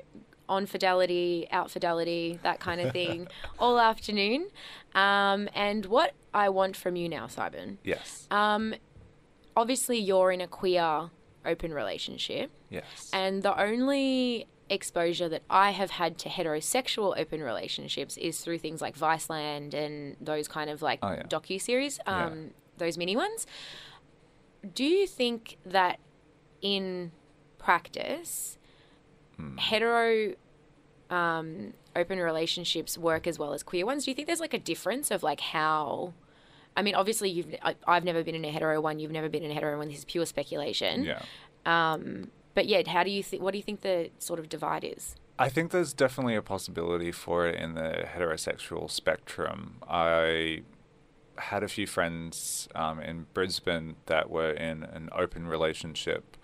on 0.48 0.66
fidelity, 0.66 1.48
out 1.52 1.70
fidelity, 1.70 2.40
that 2.44 2.60
kind 2.60 2.82
of 2.82 2.92
thing, 3.00 3.28
all 3.60 3.80
afternoon. 3.80 4.48
Um, 4.96 5.48
and 5.54 5.86
what 5.86 6.14
I 6.34 6.50
want 6.50 6.76
from 6.76 6.96
you 6.96 7.08
now, 7.08 7.28
Simon. 7.28 7.78
Yes. 7.84 8.28
Um, 8.32 8.74
obviously, 9.56 10.00
you're 10.00 10.32
in 10.32 10.42
a 10.42 10.48
queer 10.48 11.10
open 11.46 11.74
relationship. 11.74 12.52
yes. 12.70 13.10
And 13.14 13.44
the 13.44 13.60
only 13.60 14.48
exposure 14.70 15.28
that 15.30 15.42
I 15.50 15.72
have 15.72 15.90
had 15.92 16.18
to 16.20 16.30
heterosexual 16.30 17.18
open 17.20 17.42
relationships 17.42 18.18
is 18.18 18.40
through 18.42 18.60
things 18.60 18.82
like 18.82 18.96
Viceland 18.98 19.74
and 19.74 20.16
those 20.22 20.48
kind 20.48 20.70
of 20.70 20.82
like 20.82 21.00
Oh, 21.02 21.12
yeah. 21.12 21.24
docu 21.24 21.60
series, 21.62 22.00
Yeah. 22.06 22.26
um, 22.28 22.52
those 22.78 22.98
mini 22.98 23.16
ones. 23.16 23.48
Do 24.74 24.84
you 24.84 25.08
think 25.08 25.58
that 25.66 26.00
in 26.62 27.12
practice, 27.60 28.58
Hmm. 29.38 29.56
hetero 29.58 30.34
um, 31.10 31.74
open 31.95 32.19
relationships 32.19 32.98
work 32.98 33.26
as 33.28 33.39
well 33.39 33.54
as 33.54 33.63
queer 33.63 33.86
ones? 33.86 34.06
Do 34.06 34.12
you 34.12 34.15
think 34.15 34.28
there's 34.28 34.39
like 34.39 34.54
a 34.54 34.60
difference 34.60 35.12
of 35.12 35.24
like 35.24 35.39
how? 35.39 36.13
I 36.76 36.82
mean, 36.82 36.95
obviously, 36.95 37.30
you've 37.30 37.56
I, 37.62 37.76
I've 37.88 38.04
never 38.04 38.24
been 38.24 38.36
in 38.36 38.43
a 38.45 38.52
hetero 38.52 38.80
one. 38.82 39.00
You've 39.00 39.12
never 39.12 39.30
been 39.30 39.43
in 39.43 39.52
a 39.52 39.54
hetero 39.54 39.78
one. 39.78 39.88
This 39.89 40.00
is 40.00 40.06
pure 40.06 40.26
speculation. 40.26 41.04
yeah. 41.04 41.22
Um, 41.65 42.32
but 42.54 42.67
yeah, 42.67 42.82
how 42.88 43.04
do 43.04 43.12
you 43.12 43.24
think? 43.24 43.41
What 43.43 43.52
do 43.52 43.58
you 43.58 43.63
think 43.63 43.82
the 43.82 44.10
sort 44.19 44.39
of 44.39 44.50
divide 44.50 44.84
is? 44.84 45.15
I 45.38 45.48
think 45.50 45.72
there's 45.72 45.93
definitely 45.93 46.36
a 46.36 46.41
possibility 46.41 47.12
for 47.13 47.48
it 47.48 47.56
in 47.56 47.74
the 47.76 48.06
heterosexual 48.13 48.91
spectrum. 48.91 49.76
I 49.88 50.63
had 51.38 51.63
a 51.63 51.69
few 51.69 51.88
friends 51.88 52.67
um, 52.76 53.00
in 53.00 53.26
Brisbane 53.34 53.95
that 54.08 54.30
were 54.30 54.52
in 54.52 54.84
an 54.84 55.10
open 55.13 55.48
relationship, 55.48 56.36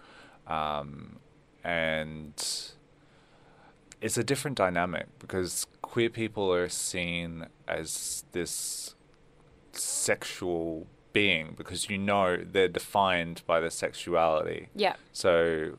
um, 0.48 1.18
and 1.64 2.34
it's 4.02 4.18
a 4.18 4.24
different 4.24 4.58
dynamic 4.58 5.08
because 5.20 5.68
queer 5.82 6.10
people 6.10 6.54
are 6.54 6.70
seen 6.70 7.48
as 7.68 8.24
this 8.32 8.96
sexual 9.72 10.88
being 11.14 11.54
because 11.58 11.90
you 11.90 11.98
know 11.98 12.38
they're 12.38 12.68
defined 12.68 13.42
by 13.48 13.60
their 13.60 13.70
sexuality. 13.70 14.68
Yeah. 14.76 14.96
So, 15.14 15.78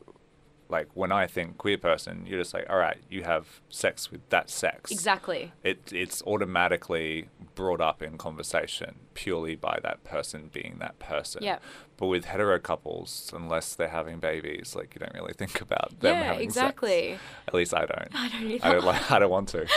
like 0.69 0.87
when 0.93 1.11
I 1.11 1.27
think 1.27 1.57
queer 1.57 1.77
person, 1.77 2.25
you're 2.27 2.39
just 2.39 2.53
like, 2.53 2.69
all 2.69 2.77
right, 2.77 2.97
you 3.09 3.23
have 3.23 3.61
sex 3.69 4.11
with 4.11 4.27
that 4.29 4.49
sex. 4.49 4.91
Exactly. 4.91 5.53
It 5.63 5.91
it's 5.93 6.21
automatically 6.23 7.29
brought 7.55 7.81
up 7.81 8.03
in 8.03 8.17
conversation 8.17 8.95
purely 9.13 9.55
by 9.55 9.79
that 9.83 10.03
person 10.03 10.49
being 10.53 10.77
that 10.79 10.99
person. 10.99 11.43
Yeah. 11.43 11.59
But 11.97 12.07
with 12.07 12.25
hetero 12.25 12.59
couples, 12.59 13.31
unless 13.33 13.73
they're 13.73 13.87
having 13.87 14.19
babies, 14.19 14.75
like 14.75 14.93
you 14.93 14.99
don't 14.99 15.13
really 15.15 15.33
think 15.33 15.61
about 15.61 15.99
them 16.01 16.15
Yeah, 16.15 16.23
having 16.25 16.43
exactly. 16.43 17.11
sex. 17.13 17.21
At 17.47 17.53
least 17.55 17.73
I 17.73 17.85
don't. 17.85 18.09
I 18.13 18.29
don't 18.29 18.51
either. 18.51 18.65
I 18.65 18.71
don't 18.73 18.85
like. 18.85 19.11
I 19.11 19.19
don't 19.19 19.31
want 19.31 19.49
to. 19.49 19.67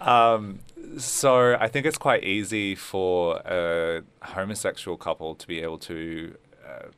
um, 0.00 0.60
so 0.98 1.56
I 1.60 1.68
think 1.68 1.86
it's 1.86 1.98
quite 1.98 2.24
easy 2.24 2.74
for 2.74 3.36
a 3.44 4.02
homosexual 4.22 4.96
couple 4.96 5.34
to 5.36 5.46
be 5.46 5.60
able 5.60 5.78
to 5.78 6.34
uh, 6.66 6.88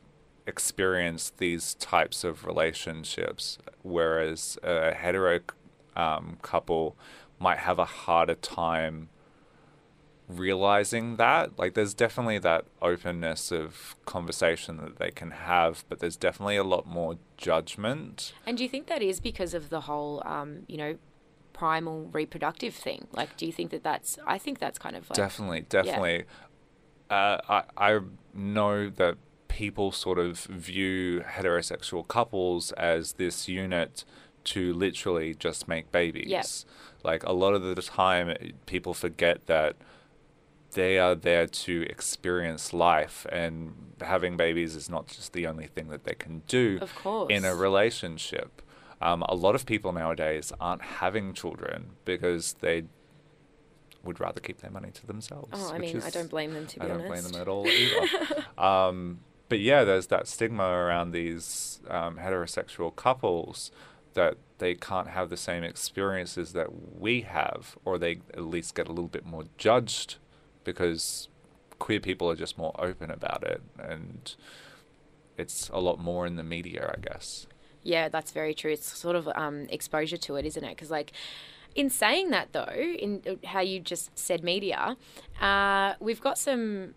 experience 0.47 1.33
these 1.39 1.75
types 1.75 2.25
of 2.25 2.45
relationships, 2.45 3.59
whereas 3.83 4.59
a 4.63 4.93
hetero 4.93 5.41
um, 5.97 6.39
couple 6.43 6.97
might 7.39 7.59
have 7.59 7.79
a 7.79 7.85
harder 7.85 8.35
time 8.35 9.09
realizing 10.29 11.17
that 11.17 11.59
like 11.59 11.75
there's 11.75 11.93
definitely 11.93 12.39
that 12.39 12.65
openness 12.81 13.53
of 13.53 13.97
conversation 14.07 14.79
that 14.79 14.99
they 14.99 15.11
can 15.11 15.31
have 15.33 15.85
but 15.89 15.99
there's 15.99 16.17
definitely 16.17 16.57
a 16.57 16.65
lot 16.65 16.87
more 16.87 17.19
judgment 17.37 18.33
And 18.47 18.57
do 18.57 18.63
you 18.63 18.71
think 18.71 18.87
that 18.87 19.03
is 19.03 19.21
because 19.21 19.53
of 19.53 19.69
the 19.69 19.83
whole, 19.83 20.23
um, 20.25 20.63
you 20.69 20.77
know, 20.77 20.97
primal 21.53 22.09
reproductive 22.13 22.75
thing? 22.75 23.09
Like, 23.13 23.37
do 23.37 23.47
you 23.47 23.53
think 23.53 23.71
that 23.73 23.83
that's? 23.83 24.19
I 24.27 24.39
think 24.39 24.59
that's 24.59 24.79
kind 24.79 24.97
of 24.97 25.11
like 25.11 25.17
definitely 25.17 25.67
definitely 25.69 26.25
uh, 27.11 27.39
I, 27.49 27.63
I 27.77 28.01
know 28.33 28.89
that 28.89 29.17
people 29.53 29.93
sort 29.93 30.19
of 30.19 30.39
view 30.45 31.21
heterosexual 31.21 32.07
couples 32.09 32.73
as 32.73 33.13
this 33.15 33.49
unit 33.49 34.05
to 34.45 34.73
literally 34.73 35.35
just 35.35 35.69
make 35.69 35.93
babies 35.93 36.65
like 37.05 37.23
a 37.25 37.33
lot 37.33 37.53
of 37.55 37.63
the 37.63 37.75
time 37.81 38.35
people 38.67 38.95
forget 38.95 39.47
that 39.47 39.77
they 40.73 40.99
are 40.99 41.15
there 41.15 41.47
to 41.47 41.83
experience 41.91 42.73
life 42.73 43.27
and 43.31 43.75
having 44.01 44.37
babies 44.37 44.75
is 44.75 44.89
not 44.89 45.07
just 45.07 45.33
the 45.33 45.47
only 45.47 45.67
thing 45.67 45.89
that 45.89 46.05
they 46.05 46.15
can 46.15 46.43
do 46.49 46.79
Of 46.81 46.95
course. 46.95 47.29
in 47.31 47.45
a 47.45 47.55
relationship 47.55 48.63
um, 49.01 49.23
a 49.29 49.35
lot 49.35 49.55
of 49.55 49.67
people 49.67 49.93
nowadays 49.93 50.53
aren't 50.61 50.83
having 50.83 51.35
children 51.35 51.91
because 52.05 52.55
they 52.61 52.85
would 54.05 54.19
rather 54.19 54.41
keep 54.41 54.59
their 54.61 54.71
money 54.71 54.91
to 54.93 55.07
themselves. 55.07 55.49
Oh, 55.53 55.73
I 55.73 55.79
mean, 55.79 56.03
I 56.03 56.11
don't 56.11 56.31
blame 56.31 56.53
them 56.55 56.67
to 56.69 56.81
be 56.81 56.87
honest. 56.87 57.01
I 57.01 57.07
don't 57.07 57.11
honest. 57.13 57.31
blame 57.31 57.33
them 57.33 57.41
at 57.41 57.49
all 57.49 57.67
either. 57.67 58.45
um, 58.59 59.21
but 59.53 59.61
yeah, 59.61 59.85
there's 59.85 60.07
that 60.07 60.27
stigma 60.27 60.65
around 60.65 61.11
these 61.11 61.81
um, 61.91 62.17
heterosexual 62.17 62.97
couples 62.97 63.71
that 64.15 64.39
they 64.57 64.75
can't 64.75 65.09
have 65.09 65.29
the 65.29 65.37
same 65.37 65.63
experiences 65.63 66.55
that 66.55 66.69
we 66.99 67.21
have, 67.21 67.77
or 67.85 67.99
they 67.99 68.13
at 68.33 68.45
least 68.45 68.75
get 68.75 68.87
a 68.87 68.93
little 68.93 69.11
bit 69.11 69.27
more 69.27 69.45
judged 69.59 70.17
because 70.65 71.29
queer 71.79 72.01
people 72.01 72.31
are 72.31 72.35
just 72.35 72.57
more 72.57 72.75
open 72.79 73.11
about 73.11 73.43
it, 73.43 73.61
and 73.79 74.35
it's 75.37 75.69
a 75.69 75.81
lot 75.81 75.99
more 75.99 76.27
in 76.27 76.37
the 76.37 76.43
media, 76.43 76.91
I 76.97 77.01
guess. 77.03 77.47
Yeah, 77.83 78.09
that's 78.09 78.31
very 78.31 78.55
true. 78.55 78.73
It's 78.73 78.97
sort 78.97 79.17
of 79.17 79.29
um, 79.35 79.67
exposure 79.69 80.17
to 80.17 80.37
it, 80.37 80.47
isn't 80.47 80.65
it? 80.65 80.77
Because 80.77 80.91
like. 80.91 81.13
In 81.75 81.89
saying 81.89 82.29
that, 82.33 82.53
though, 82.53 82.69
in 82.69 83.23
uh, 83.27 83.47
how 83.47 83.61
you 83.61 83.81
just 83.81 84.11
said 84.19 84.45
media, 84.45 84.95
uh, 85.41 85.95
we've 86.01 86.21
got 86.21 86.37
some 86.37 86.93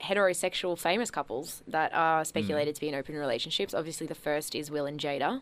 heterosexual 0.00 0.78
famous 0.78 1.10
couples 1.10 1.62
that 1.66 1.92
are 1.94 2.24
speculated 2.24 2.74
to 2.74 2.80
be 2.80 2.88
in 2.88 2.94
open 2.94 3.14
relationships. 3.16 3.74
Obviously, 3.74 4.06
the 4.06 4.14
first 4.14 4.54
is 4.54 4.70
Will 4.70 4.86
and 4.86 5.00
Jada. 5.00 5.40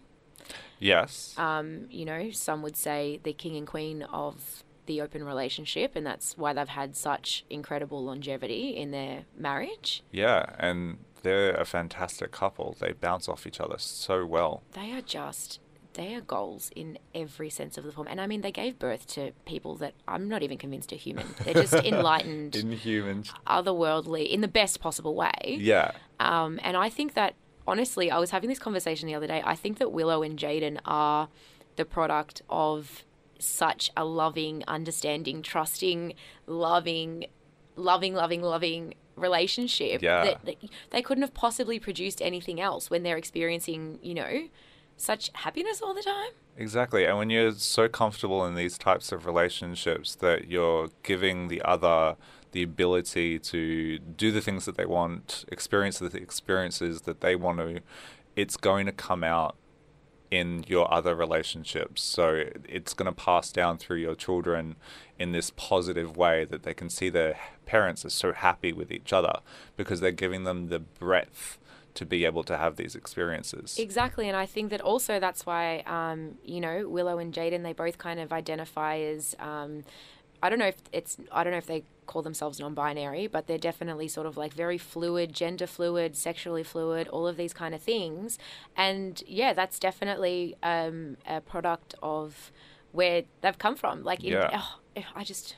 Yes. 0.78 1.34
um, 1.38 1.86
you 1.90 2.04
know, 2.04 2.30
some 2.30 2.62
would 2.62 2.76
say 2.76 3.20
the 3.22 3.32
king 3.32 3.56
and 3.56 3.66
queen 3.66 4.02
of 4.02 4.62
the 4.86 5.00
open 5.00 5.24
relationship, 5.24 5.92
and 5.96 6.06
that's 6.06 6.36
why 6.36 6.52
they've 6.52 6.68
had 6.68 6.94
such 6.94 7.44
incredible 7.48 8.04
longevity 8.04 8.76
in 8.76 8.90
their 8.90 9.24
marriage. 9.36 10.02
yeah, 10.10 10.44
and 10.58 10.98
they're 11.22 11.54
a 11.54 11.64
fantastic 11.64 12.30
couple. 12.32 12.76
They 12.78 12.92
bounce 12.92 13.28
off 13.30 13.46
each 13.46 13.58
other 13.60 13.76
so 13.78 14.26
well. 14.26 14.62
They 14.72 14.92
are 14.92 15.00
just, 15.00 15.58
they 15.94 16.14
are 16.14 16.20
goals 16.20 16.70
in 16.76 16.98
every 17.14 17.48
sense 17.50 17.78
of 17.78 17.84
the 17.84 17.92
form. 17.92 18.06
And 18.10 18.20
I 18.20 18.26
mean, 18.26 18.40
they 18.42 18.52
gave 18.52 18.78
birth 18.78 19.06
to 19.14 19.32
people 19.46 19.76
that 19.76 19.94
I'm 20.06 20.28
not 20.28 20.42
even 20.42 20.58
convinced 20.58 20.92
are 20.92 20.96
human. 20.96 21.26
They're 21.44 21.54
just 21.54 21.74
enlightened, 21.92 22.54
Inhuman. 22.56 23.24
otherworldly, 23.46 24.28
in 24.28 24.40
the 24.40 24.48
best 24.48 24.80
possible 24.80 25.14
way. 25.14 25.56
Yeah. 25.60 25.92
Um, 26.20 26.60
and 26.62 26.76
I 26.76 26.88
think 26.90 27.14
that, 27.14 27.34
honestly, 27.66 28.10
I 28.10 28.18
was 28.18 28.30
having 28.30 28.48
this 28.48 28.58
conversation 28.58 29.06
the 29.06 29.14
other 29.14 29.26
day. 29.26 29.42
I 29.44 29.54
think 29.54 29.78
that 29.78 29.90
Willow 29.92 30.22
and 30.22 30.38
Jaden 30.38 30.78
are 30.84 31.28
the 31.76 31.84
product 31.84 32.42
of 32.50 33.04
such 33.38 33.90
a 33.96 34.04
loving, 34.04 34.62
understanding, 34.68 35.42
trusting, 35.42 36.14
loving, 36.46 37.26
loving, 37.76 38.14
loving, 38.14 38.42
loving 38.42 38.94
relationship 39.16 40.02
Yeah. 40.02 40.24
that, 40.24 40.44
that 40.44 40.56
they 40.90 41.02
couldn't 41.02 41.22
have 41.22 41.34
possibly 41.34 41.78
produced 41.78 42.20
anything 42.22 42.60
else 42.60 42.90
when 42.90 43.02
they're 43.02 43.16
experiencing, 43.16 43.98
you 44.02 44.14
know, 44.14 44.48
such 44.96 45.30
happiness 45.34 45.80
all 45.82 45.94
the 45.94 46.02
time. 46.02 46.30
Exactly. 46.56 47.04
And 47.04 47.18
when 47.18 47.30
you're 47.30 47.52
so 47.52 47.88
comfortable 47.88 48.44
in 48.46 48.54
these 48.54 48.78
types 48.78 49.12
of 49.12 49.26
relationships 49.26 50.14
that 50.16 50.48
you're 50.48 50.90
giving 51.02 51.48
the 51.48 51.62
other 51.62 52.16
the 52.52 52.62
ability 52.62 53.36
to 53.36 53.98
do 53.98 54.30
the 54.30 54.40
things 54.40 54.64
that 54.64 54.76
they 54.76 54.86
want, 54.86 55.44
experience 55.50 55.98
the 55.98 56.06
experiences 56.16 57.00
that 57.00 57.20
they 57.20 57.34
want 57.34 57.58
to, 57.58 57.80
it's 58.36 58.56
going 58.56 58.86
to 58.86 58.92
come 58.92 59.24
out 59.24 59.56
in 60.30 60.64
your 60.68 60.92
other 60.92 61.14
relationships. 61.14 62.02
So 62.02 62.44
it's 62.68 62.94
going 62.94 63.12
to 63.12 63.12
pass 63.12 63.50
down 63.50 63.78
through 63.78 63.98
your 63.98 64.14
children 64.14 64.76
in 65.18 65.32
this 65.32 65.50
positive 65.56 66.16
way 66.16 66.44
that 66.44 66.62
they 66.62 66.74
can 66.74 66.88
see 66.88 67.08
their 67.08 67.38
parents 67.66 68.04
are 68.04 68.10
so 68.10 68.32
happy 68.32 68.72
with 68.72 68.90
each 68.92 69.12
other 69.12 69.40
because 69.76 70.00
they're 70.00 70.12
giving 70.12 70.44
them 70.44 70.68
the 70.68 70.78
breadth 70.78 71.58
to 71.94 72.04
be 72.04 72.24
able 72.24 72.42
to 72.44 72.56
have 72.56 72.76
these 72.76 72.94
experiences. 72.94 73.76
Exactly, 73.78 74.28
and 74.28 74.36
I 74.36 74.46
think 74.46 74.70
that 74.70 74.80
also 74.80 75.20
that's 75.20 75.46
why 75.46 75.80
um, 75.86 76.38
you 76.44 76.60
know 76.60 76.88
Willow 76.88 77.18
and 77.18 77.32
Jaden 77.32 77.62
they 77.62 77.72
both 77.72 77.98
kind 77.98 78.20
of 78.20 78.32
identify 78.32 78.98
as 78.98 79.36
um, 79.38 79.84
I 80.42 80.50
don't 80.50 80.58
know 80.58 80.66
if 80.66 80.76
it's 80.92 81.16
I 81.32 81.44
don't 81.44 81.52
know 81.52 81.58
if 81.58 81.66
they 81.66 81.84
call 82.06 82.22
themselves 82.22 82.60
non-binary, 82.60 83.28
but 83.28 83.46
they're 83.46 83.56
definitely 83.56 84.08
sort 84.08 84.26
of 84.26 84.36
like 84.36 84.52
very 84.52 84.76
fluid, 84.76 85.32
gender 85.32 85.66
fluid, 85.66 86.16
sexually 86.16 86.62
fluid, 86.62 87.08
all 87.08 87.26
of 87.26 87.36
these 87.36 87.54
kind 87.54 87.74
of 87.74 87.80
things, 87.80 88.38
and 88.76 89.22
yeah, 89.26 89.52
that's 89.52 89.78
definitely 89.78 90.56
um, 90.62 91.16
a 91.26 91.40
product 91.40 91.94
of 92.02 92.52
where 92.92 93.22
they've 93.40 93.58
come 93.58 93.74
from. 93.74 94.04
Like, 94.04 94.22
in, 94.22 94.32
Yeah. 94.32 94.60
oh, 94.96 95.02
I 95.16 95.24
just 95.24 95.56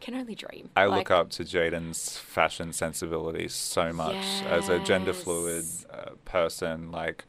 can 0.00 0.14
only 0.14 0.34
dream. 0.34 0.70
I 0.76 0.84
Like, 0.86 0.98
look 0.98 1.10
up 1.10 1.30
to 1.30 1.44
Jaden's 1.44 2.16
fashion 2.18 2.72
sensibility 2.72 3.48
so 3.48 3.92
much 3.92 4.42
as 4.46 4.68
a 4.68 4.78
gender 4.78 5.12
fluid 5.12 5.64
uh, 5.90 6.10
person. 6.24 6.90
Like 6.90 7.24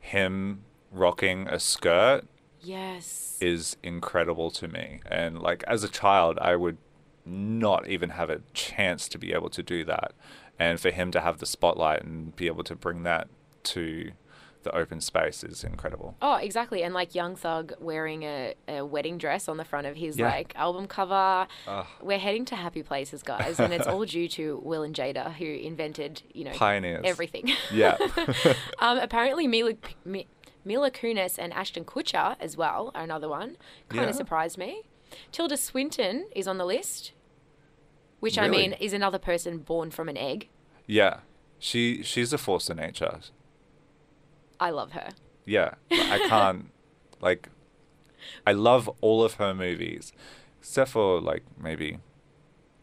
him 0.00 0.64
rocking 0.90 1.46
a 1.48 1.58
skirt 1.58 2.22
Yes. 2.60 3.36
is 3.40 3.76
incredible 3.82 4.50
to 4.52 4.68
me. 4.68 5.00
And 5.06 5.40
like 5.40 5.62
as 5.66 5.84
a 5.84 5.88
child, 5.88 6.38
I 6.40 6.56
would 6.56 6.78
not 7.24 7.86
even 7.88 8.10
have 8.10 8.30
a 8.30 8.40
chance 8.54 9.08
to 9.08 9.18
be 9.18 9.32
able 9.32 9.50
to 9.50 9.62
do 9.62 9.84
that. 9.84 10.12
And 10.58 10.80
for 10.80 10.90
him 10.90 11.10
to 11.12 11.20
have 11.20 11.38
the 11.38 11.46
spotlight 11.46 12.02
and 12.02 12.34
be 12.34 12.46
able 12.46 12.64
to 12.64 12.74
bring 12.74 13.04
that 13.04 13.28
to 13.64 14.12
the 14.64 14.74
open 14.76 15.00
space 15.00 15.44
is 15.44 15.62
incredible. 15.64 16.16
Oh, 16.20 16.34
exactly. 16.34 16.82
And 16.82 16.92
like 16.92 17.14
Young 17.14 17.36
Thug 17.36 17.72
wearing 17.80 18.24
a, 18.24 18.54
a 18.66 18.84
wedding 18.84 19.16
dress 19.18 19.48
on 19.48 19.56
the 19.56 19.64
front 19.64 19.86
of 19.86 19.96
his 19.96 20.18
Yeah. 20.18 20.26
like 20.28 20.52
album 20.56 20.86
cover. 20.86 21.46
We're 22.02 22.18
heading 22.18 22.44
to 22.46 22.56
happy 22.56 22.82
places, 22.82 23.22
guys, 23.22 23.60
and 23.60 23.72
it's 23.72 23.86
all 23.86 24.04
due 24.16 24.28
to 24.30 24.60
Will 24.64 24.82
and 24.82 24.94
Jada, 24.94 25.32
who 25.34 25.44
invented, 25.46 26.22
you 26.34 26.44
know, 26.44 26.52
Pioneers. 26.52 27.02
everything. 27.04 27.50
Yeah. 27.72 27.96
um, 28.80 28.98
apparently, 28.98 29.46
Mila, 29.46 29.74
Mi- 30.04 30.26
Mila 30.64 30.90
Kunis 30.90 31.38
and 31.38 31.52
Ashton 31.52 31.84
Kutcher 31.84 32.36
as 32.40 32.56
well 32.56 32.90
are 32.94 33.02
another 33.04 33.28
one. 33.28 33.56
Kind 33.88 34.04
of 34.04 34.10
Yeah. 34.10 34.16
surprised 34.16 34.58
me. 34.58 34.82
Tilda 35.32 35.56
Swinton 35.56 36.26
is 36.34 36.46
on 36.48 36.58
the 36.58 36.66
list, 36.66 37.12
which 38.20 38.36
I 38.38 38.48
mean 38.48 38.72
is 38.74 38.92
another 38.92 39.18
person 39.18 39.58
born 39.58 39.90
from 39.90 40.08
an 40.08 40.16
egg. 40.16 40.48
yeah. 40.86 41.20
She 41.60 42.04
she's 42.04 42.32
a 42.32 42.38
force 42.38 42.70
of 42.70 42.76
nature. 42.76 43.18
I 44.60 44.70
love 44.70 44.92
her. 44.92 45.10
Yeah, 45.44 45.74
I 45.90 46.18
can't 46.28 46.70
like. 47.20 47.48
I 48.46 48.52
love 48.52 48.90
all 49.00 49.22
of 49.22 49.34
her 49.34 49.54
movies, 49.54 50.12
except 50.60 50.90
for 50.90 51.20
like 51.20 51.44
maybe 51.60 51.98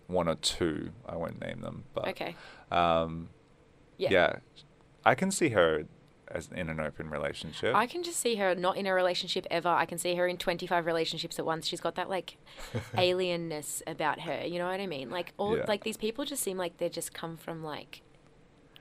one 0.07 0.27
or 0.27 0.35
two. 0.35 0.91
I 1.07 1.15
won't 1.17 1.39
name 1.41 1.61
them, 1.61 1.83
but 1.93 2.07
Okay. 2.09 2.35
um, 2.71 3.29
Yeah. 3.97 4.09
yeah. 4.11 4.35
I 5.05 5.13
can 5.15 5.29
see 5.31 5.49
her 5.49 5.85
as 6.29 6.49
in 6.55 6.69
an 6.69 6.79
open 6.79 7.09
relationship. 7.09 7.75
I 7.75 7.85
can 7.85 8.01
just 8.01 8.19
see 8.19 8.35
her 8.37 8.55
not 8.55 8.77
in 8.77 8.87
a 8.87 8.93
relationship 8.93 9.45
ever. 9.51 9.69
I 9.69 9.85
can 9.85 9.97
see 9.99 10.15
her 10.15 10.25
in 10.27 10.37
25 10.37 10.85
relationships 10.87 11.37
at 11.37 11.45
once. 11.45 11.67
She's 11.67 11.81
got 11.81 11.95
that 11.95 12.09
like 12.09 12.37
alienness 12.95 13.81
about 13.85 14.21
her. 14.21 14.45
You 14.45 14.57
know 14.59 14.67
what 14.67 14.79
I 14.79 14.87
mean? 14.87 15.09
Like 15.11 15.33
all 15.37 15.57
Yeah. 15.57 15.65
like 15.67 15.83
these 15.83 15.97
people 15.97 16.25
just 16.25 16.41
seem 16.41 16.57
like 16.57 16.77
they 16.77 16.89
just 16.89 17.13
come 17.13 17.37
from 17.37 17.63
like 17.63 18.01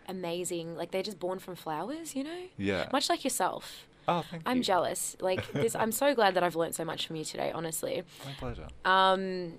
amazing, 0.08 0.76
like 0.76 0.90
they're 0.90 1.02
just 1.02 1.18
born 1.18 1.38
from 1.38 1.54
flowers, 1.56 2.14
you 2.14 2.24
know? 2.24 2.42
yeah. 2.56 2.88
Much 2.92 3.08
like 3.08 3.24
yourself. 3.24 3.86
oh, 4.08 4.24
thank 4.30 4.42
you. 4.42 4.50
I'm 4.50 4.58
you. 4.58 4.62
jealous. 4.62 5.16
Like 5.20 5.50
this 5.52 5.74
I'm 5.74 5.92
so 5.92 6.14
glad 6.14 6.34
that 6.34 6.42
I've 6.42 6.56
learned 6.56 6.74
so 6.74 6.84
much 6.84 7.06
from 7.06 7.16
you 7.16 7.24
today, 7.24 7.52
honestly. 7.52 8.02
My 8.24 8.32
pleasure. 8.38 8.68
Um, 8.84 9.54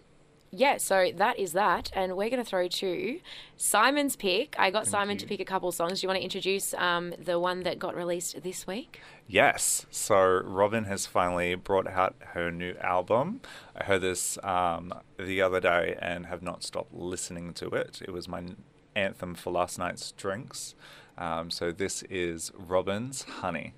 yeah, 0.58 0.78
so 0.78 1.12
that 1.16 1.38
is 1.38 1.52
that, 1.52 1.92
and 1.94 2.16
we're 2.16 2.30
going 2.30 2.42
to 2.42 2.50
throw 2.50 2.70
to 2.70 3.20
Simon's 3.58 4.16
pick. 4.16 4.56
I 4.58 4.72
got 4.72 4.88
Simon 4.88 5.18
to 5.18 5.26
pick 5.26 5.42
a 5.42 5.46
couple 5.46 5.70
songs. 5.74 6.00
Do 6.00 6.06
you 6.06 6.08
want 6.08 6.20
to 6.20 6.24
introduce 6.24 6.74
um, 6.76 7.14
the 7.22 7.40
one 7.40 7.64
that 7.64 7.78
got 7.78 7.94
released 7.94 8.42
this 8.42 8.66
week? 8.66 9.02
Yes. 9.28 9.86
So 9.90 10.16
Robyn 10.46 10.86
has 10.86 11.06
finally 11.06 11.56
brought 11.56 11.88
out 11.88 12.16
her 12.34 12.52
new 12.52 12.74
album. 12.80 13.42
I 13.76 13.84
heard 13.84 14.02
this 14.02 14.38
um, 14.44 14.94
the 15.20 15.42
other 15.42 15.60
day 15.60 15.98
and 16.02 16.28
have 16.28 16.42
not 16.42 16.64
stopped 16.64 16.94
listening 16.94 17.54
to 17.56 17.68
it. 17.70 18.02
It 18.02 18.12
was 18.12 18.30
my 18.30 18.44
anthem 18.96 19.36
for 19.36 19.52
last 19.52 19.78
night's 19.78 20.12
drinks. 20.12 20.76
Um, 21.18 21.50
so 21.50 21.72
this 21.72 22.04
is 22.04 22.52
Robyn's 22.58 23.24
Honey. 23.24 23.74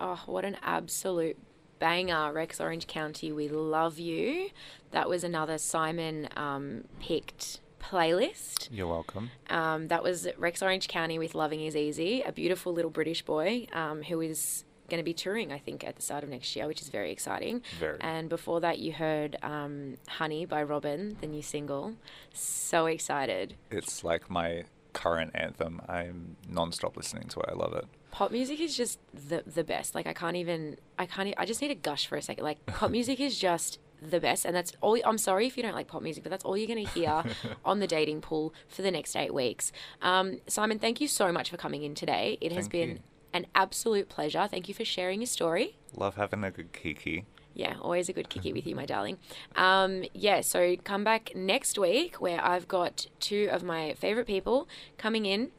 Oh, 0.00 0.20
what 0.26 0.44
an 0.44 0.56
absolute 0.62 1.38
banger, 1.78 2.32
Rex 2.32 2.60
Orange 2.60 2.86
County. 2.86 3.32
We 3.32 3.48
love 3.48 3.98
you. 3.98 4.50
That 4.90 5.08
was 5.08 5.24
another 5.24 5.58
Simon 5.58 6.28
um, 6.36 6.84
picked 7.00 7.60
playlist. 7.80 8.68
You're 8.70 8.86
welcome. 8.86 9.30
Um, 9.50 9.88
that 9.88 10.02
was 10.02 10.28
Rex 10.38 10.62
Orange 10.62 10.88
County 10.88 11.18
with 11.18 11.34
Loving 11.34 11.60
Is 11.62 11.76
Easy, 11.76 12.22
a 12.22 12.32
beautiful 12.32 12.72
little 12.72 12.90
British 12.90 13.22
boy 13.22 13.66
um, 13.72 14.02
who 14.02 14.20
is 14.20 14.64
going 14.92 15.00
to 15.00 15.04
be 15.04 15.14
touring, 15.14 15.50
I 15.52 15.58
think, 15.58 15.84
at 15.84 15.96
the 15.96 16.02
start 16.02 16.22
of 16.22 16.28
next 16.28 16.54
year, 16.54 16.66
which 16.66 16.82
is 16.82 16.90
very 16.90 17.10
exciting. 17.10 17.62
Very. 17.80 17.96
And 18.02 18.28
before 18.28 18.60
that, 18.60 18.78
you 18.78 18.92
heard 18.92 19.36
um, 19.42 19.96
Honey 20.06 20.44
by 20.44 20.62
Robyn, 20.62 21.16
the 21.22 21.26
new 21.26 21.40
single. 21.40 21.94
So 22.34 22.84
excited. 22.84 23.54
It's 23.70 24.04
like 24.04 24.28
my 24.28 24.64
current 24.92 25.30
anthem. 25.34 25.80
I'm 25.88 26.36
non-stop 26.46 26.94
listening 26.98 27.28
to 27.28 27.40
it. 27.40 27.46
I 27.48 27.54
love 27.54 27.72
it. 27.72 27.86
Pop 28.10 28.30
music 28.30 28.60
is 28.60 28.76
just 28.76 29.00
the 29.14 29.42
the 29.46 29.64
best. 29.64 29.94
Like 29.94 30.06
I 30.06 30.12
can't 30.12 30.36
even 30.36 30.76
I 30.98 31.06
can't 31.06 31.32
I 31.38 31.46
just 31.46 31.62
need 31.62 31.68
to 31.68 31.74
gush 31.74 32.06
for 32.06 32.16
a 32.16 32.22
second. 32.22 32.44
Like 32.44 32.64
pop 32.66 32.90
music 32.98 33.18
is 33.18 33.38
just 33.38 33.78
the 34.02 34.20
best 34.20 34.44
and 34.44 34.54
that's 34.54 34.72
all 34.82 34.98
I'm 35.06 35.16
sorry 35.16 35.46
if 35.46 35.56
you 35.56 35.62
don't 35.62 35.74
like 35.74 35.86
pop 35.86 36.02
music, 36.02 36.22
but 36.22 36.28
that's 36.28 36.44
all 36.44 36.54
you're 36.58 36.66
going 36.66 36.84
to 36.84 36.92
hear 36.92 37.24
on 37.64 37.78
the 37.78 37.86
dating 37.86 38.20
pool 38.20 38.52
for 38.68 38.82
the 38.82 38.90
next 38.90 39.16
8 39.16 39.32
weeks. 39.32 39.72
Um, 40.02 40.40
Simon, 40.46 40.78
thank 40.78 41.00
you 41.00 41.08
so 41.08 41.32
much 41.32 41.48
for 41.48 41.56
coming 41.56 41.84
in 41.84 41.94
today. 41.94 42.36
It 42.42 42.52
has 42.52 42.64
Thank 42.64 42.72
been 42.72 42.90
you. 42.90 42.98
An 43.32 43.46
absolute 43.54 44.08
pleasure. 44.08 44.46
Thank 44.50 44.68
you 44.68 44.74
for 44.74 44.84
sharing 44.84 45.20
your 45.20 45.26
story. 45.26 45.76
Love 45.94 46.16
having 46.16 46.44
a 46.44 46.50
good 46.50 46.72
kiki. 46.72 47.24
Yeah, 47.54 47.74
always 47.80 48.08
a 48.08 48.12
good 48.12 48.28
kiki 48.28 48.52
with 48.52 48.66
you, 48.66 48.74
my 48.74 48.86
darling. 48.86 49.18
Um, 49.56 50.04
yeah, 50.14 50.40
so 50.40 50.76
come 50.76 51.04
back 51.04 51.32
next 51.34 51.78
week 51.78 52.20
where 52.20 52.42
I've 52.42 52.66
got 52.66 53.06
two 53.20 53.48
of 53.50 53.62
my 53.62 53.94
favorite 53.94 54.26
people 54.26 54.68
coming 54.96 55.26
in. 55.26 55.50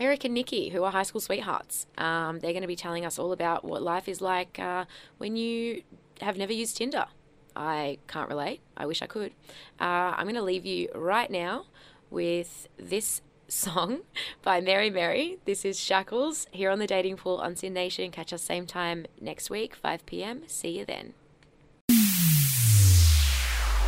Eric 0.00 0.24
and 0.24 0.34
Nikki, 0.34 0.70
who 0.70 0.82
are 0.84 0.90
high 0.90 1.04
school 1.04 1.20
sweethearts. 1.20 1.86
Um, 1.96 2.40
they're 2.40 2.52
going 2.52 2.62
to 2.62 2.68
be 2.68 2.76
telling 2.76 3.04
us 3.04 3.18
all 3.18 3.30
about 3.30 3.64
what 3.64 3.80
life 3.80 4.08
is 4.08 4.20
like 4.20 4.58
uh, 4.58 4.86
when 5.18 5.36
you 5.36 5.82
have 6.20 6.36
never 6.36 6.52
used 6.52 6.76
Tinder. 6.76 7.06
I 7.54 7.98
can't 8.08 8.28
relate. 8.28 8.60
I 8.76 8.86
wish 8.86 9.02
I 9.02 9.06
could. 9.06 9.32
Uh, 9.80 10.14
I'm 10.16 10.24
going 10.24 10.34
to 10.34 10.42
leave 10.42 10.66
you 10.66 10.88
right 10.94 11.30
now 11.30 11.66
with 12.10 12.68
this 12.76 13.22
song 13.54 14.00
by 14.42 14.60
Mary 14.60 14.90
Mary. 14.90 15.38
This 15.44 15.64
is 15.64 15.78
Shackles 15.78 16.46
here 16.50 16.70
on 16.70 16.78
the 16.78 16.86
Dating 16.86 17.16
Pool 17.16 17.36
on 17.36 17.56
SYN 17.56 17.72
Nation. 17.72 18.10
Catch 18.10 18.32
us 18.32 18.42
same 18.42 18.66
time 18.66 19.06
next 19.20 19.48
week, 19.48 19.74
5 19.76 20.04
p.m. 20.06 20.42
See 20.46 20.78
you 20.78 20.84
then. 20.84 21.14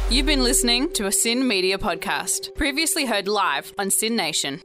You've 0.09 0.27
been 0.27 0.45
listening 0.45 0.93
to 0.93 1.07
a 1.07 1.13
SYN 1.13 1.49
Media 1.49 1.79
podcast, 1.79 2.55
previously 2.55 3.07
heard 3.07 3.27
live 3.27 3.73
on 3.77 3.91
SYN 3.91 4.15
Nation. 4.15 4.63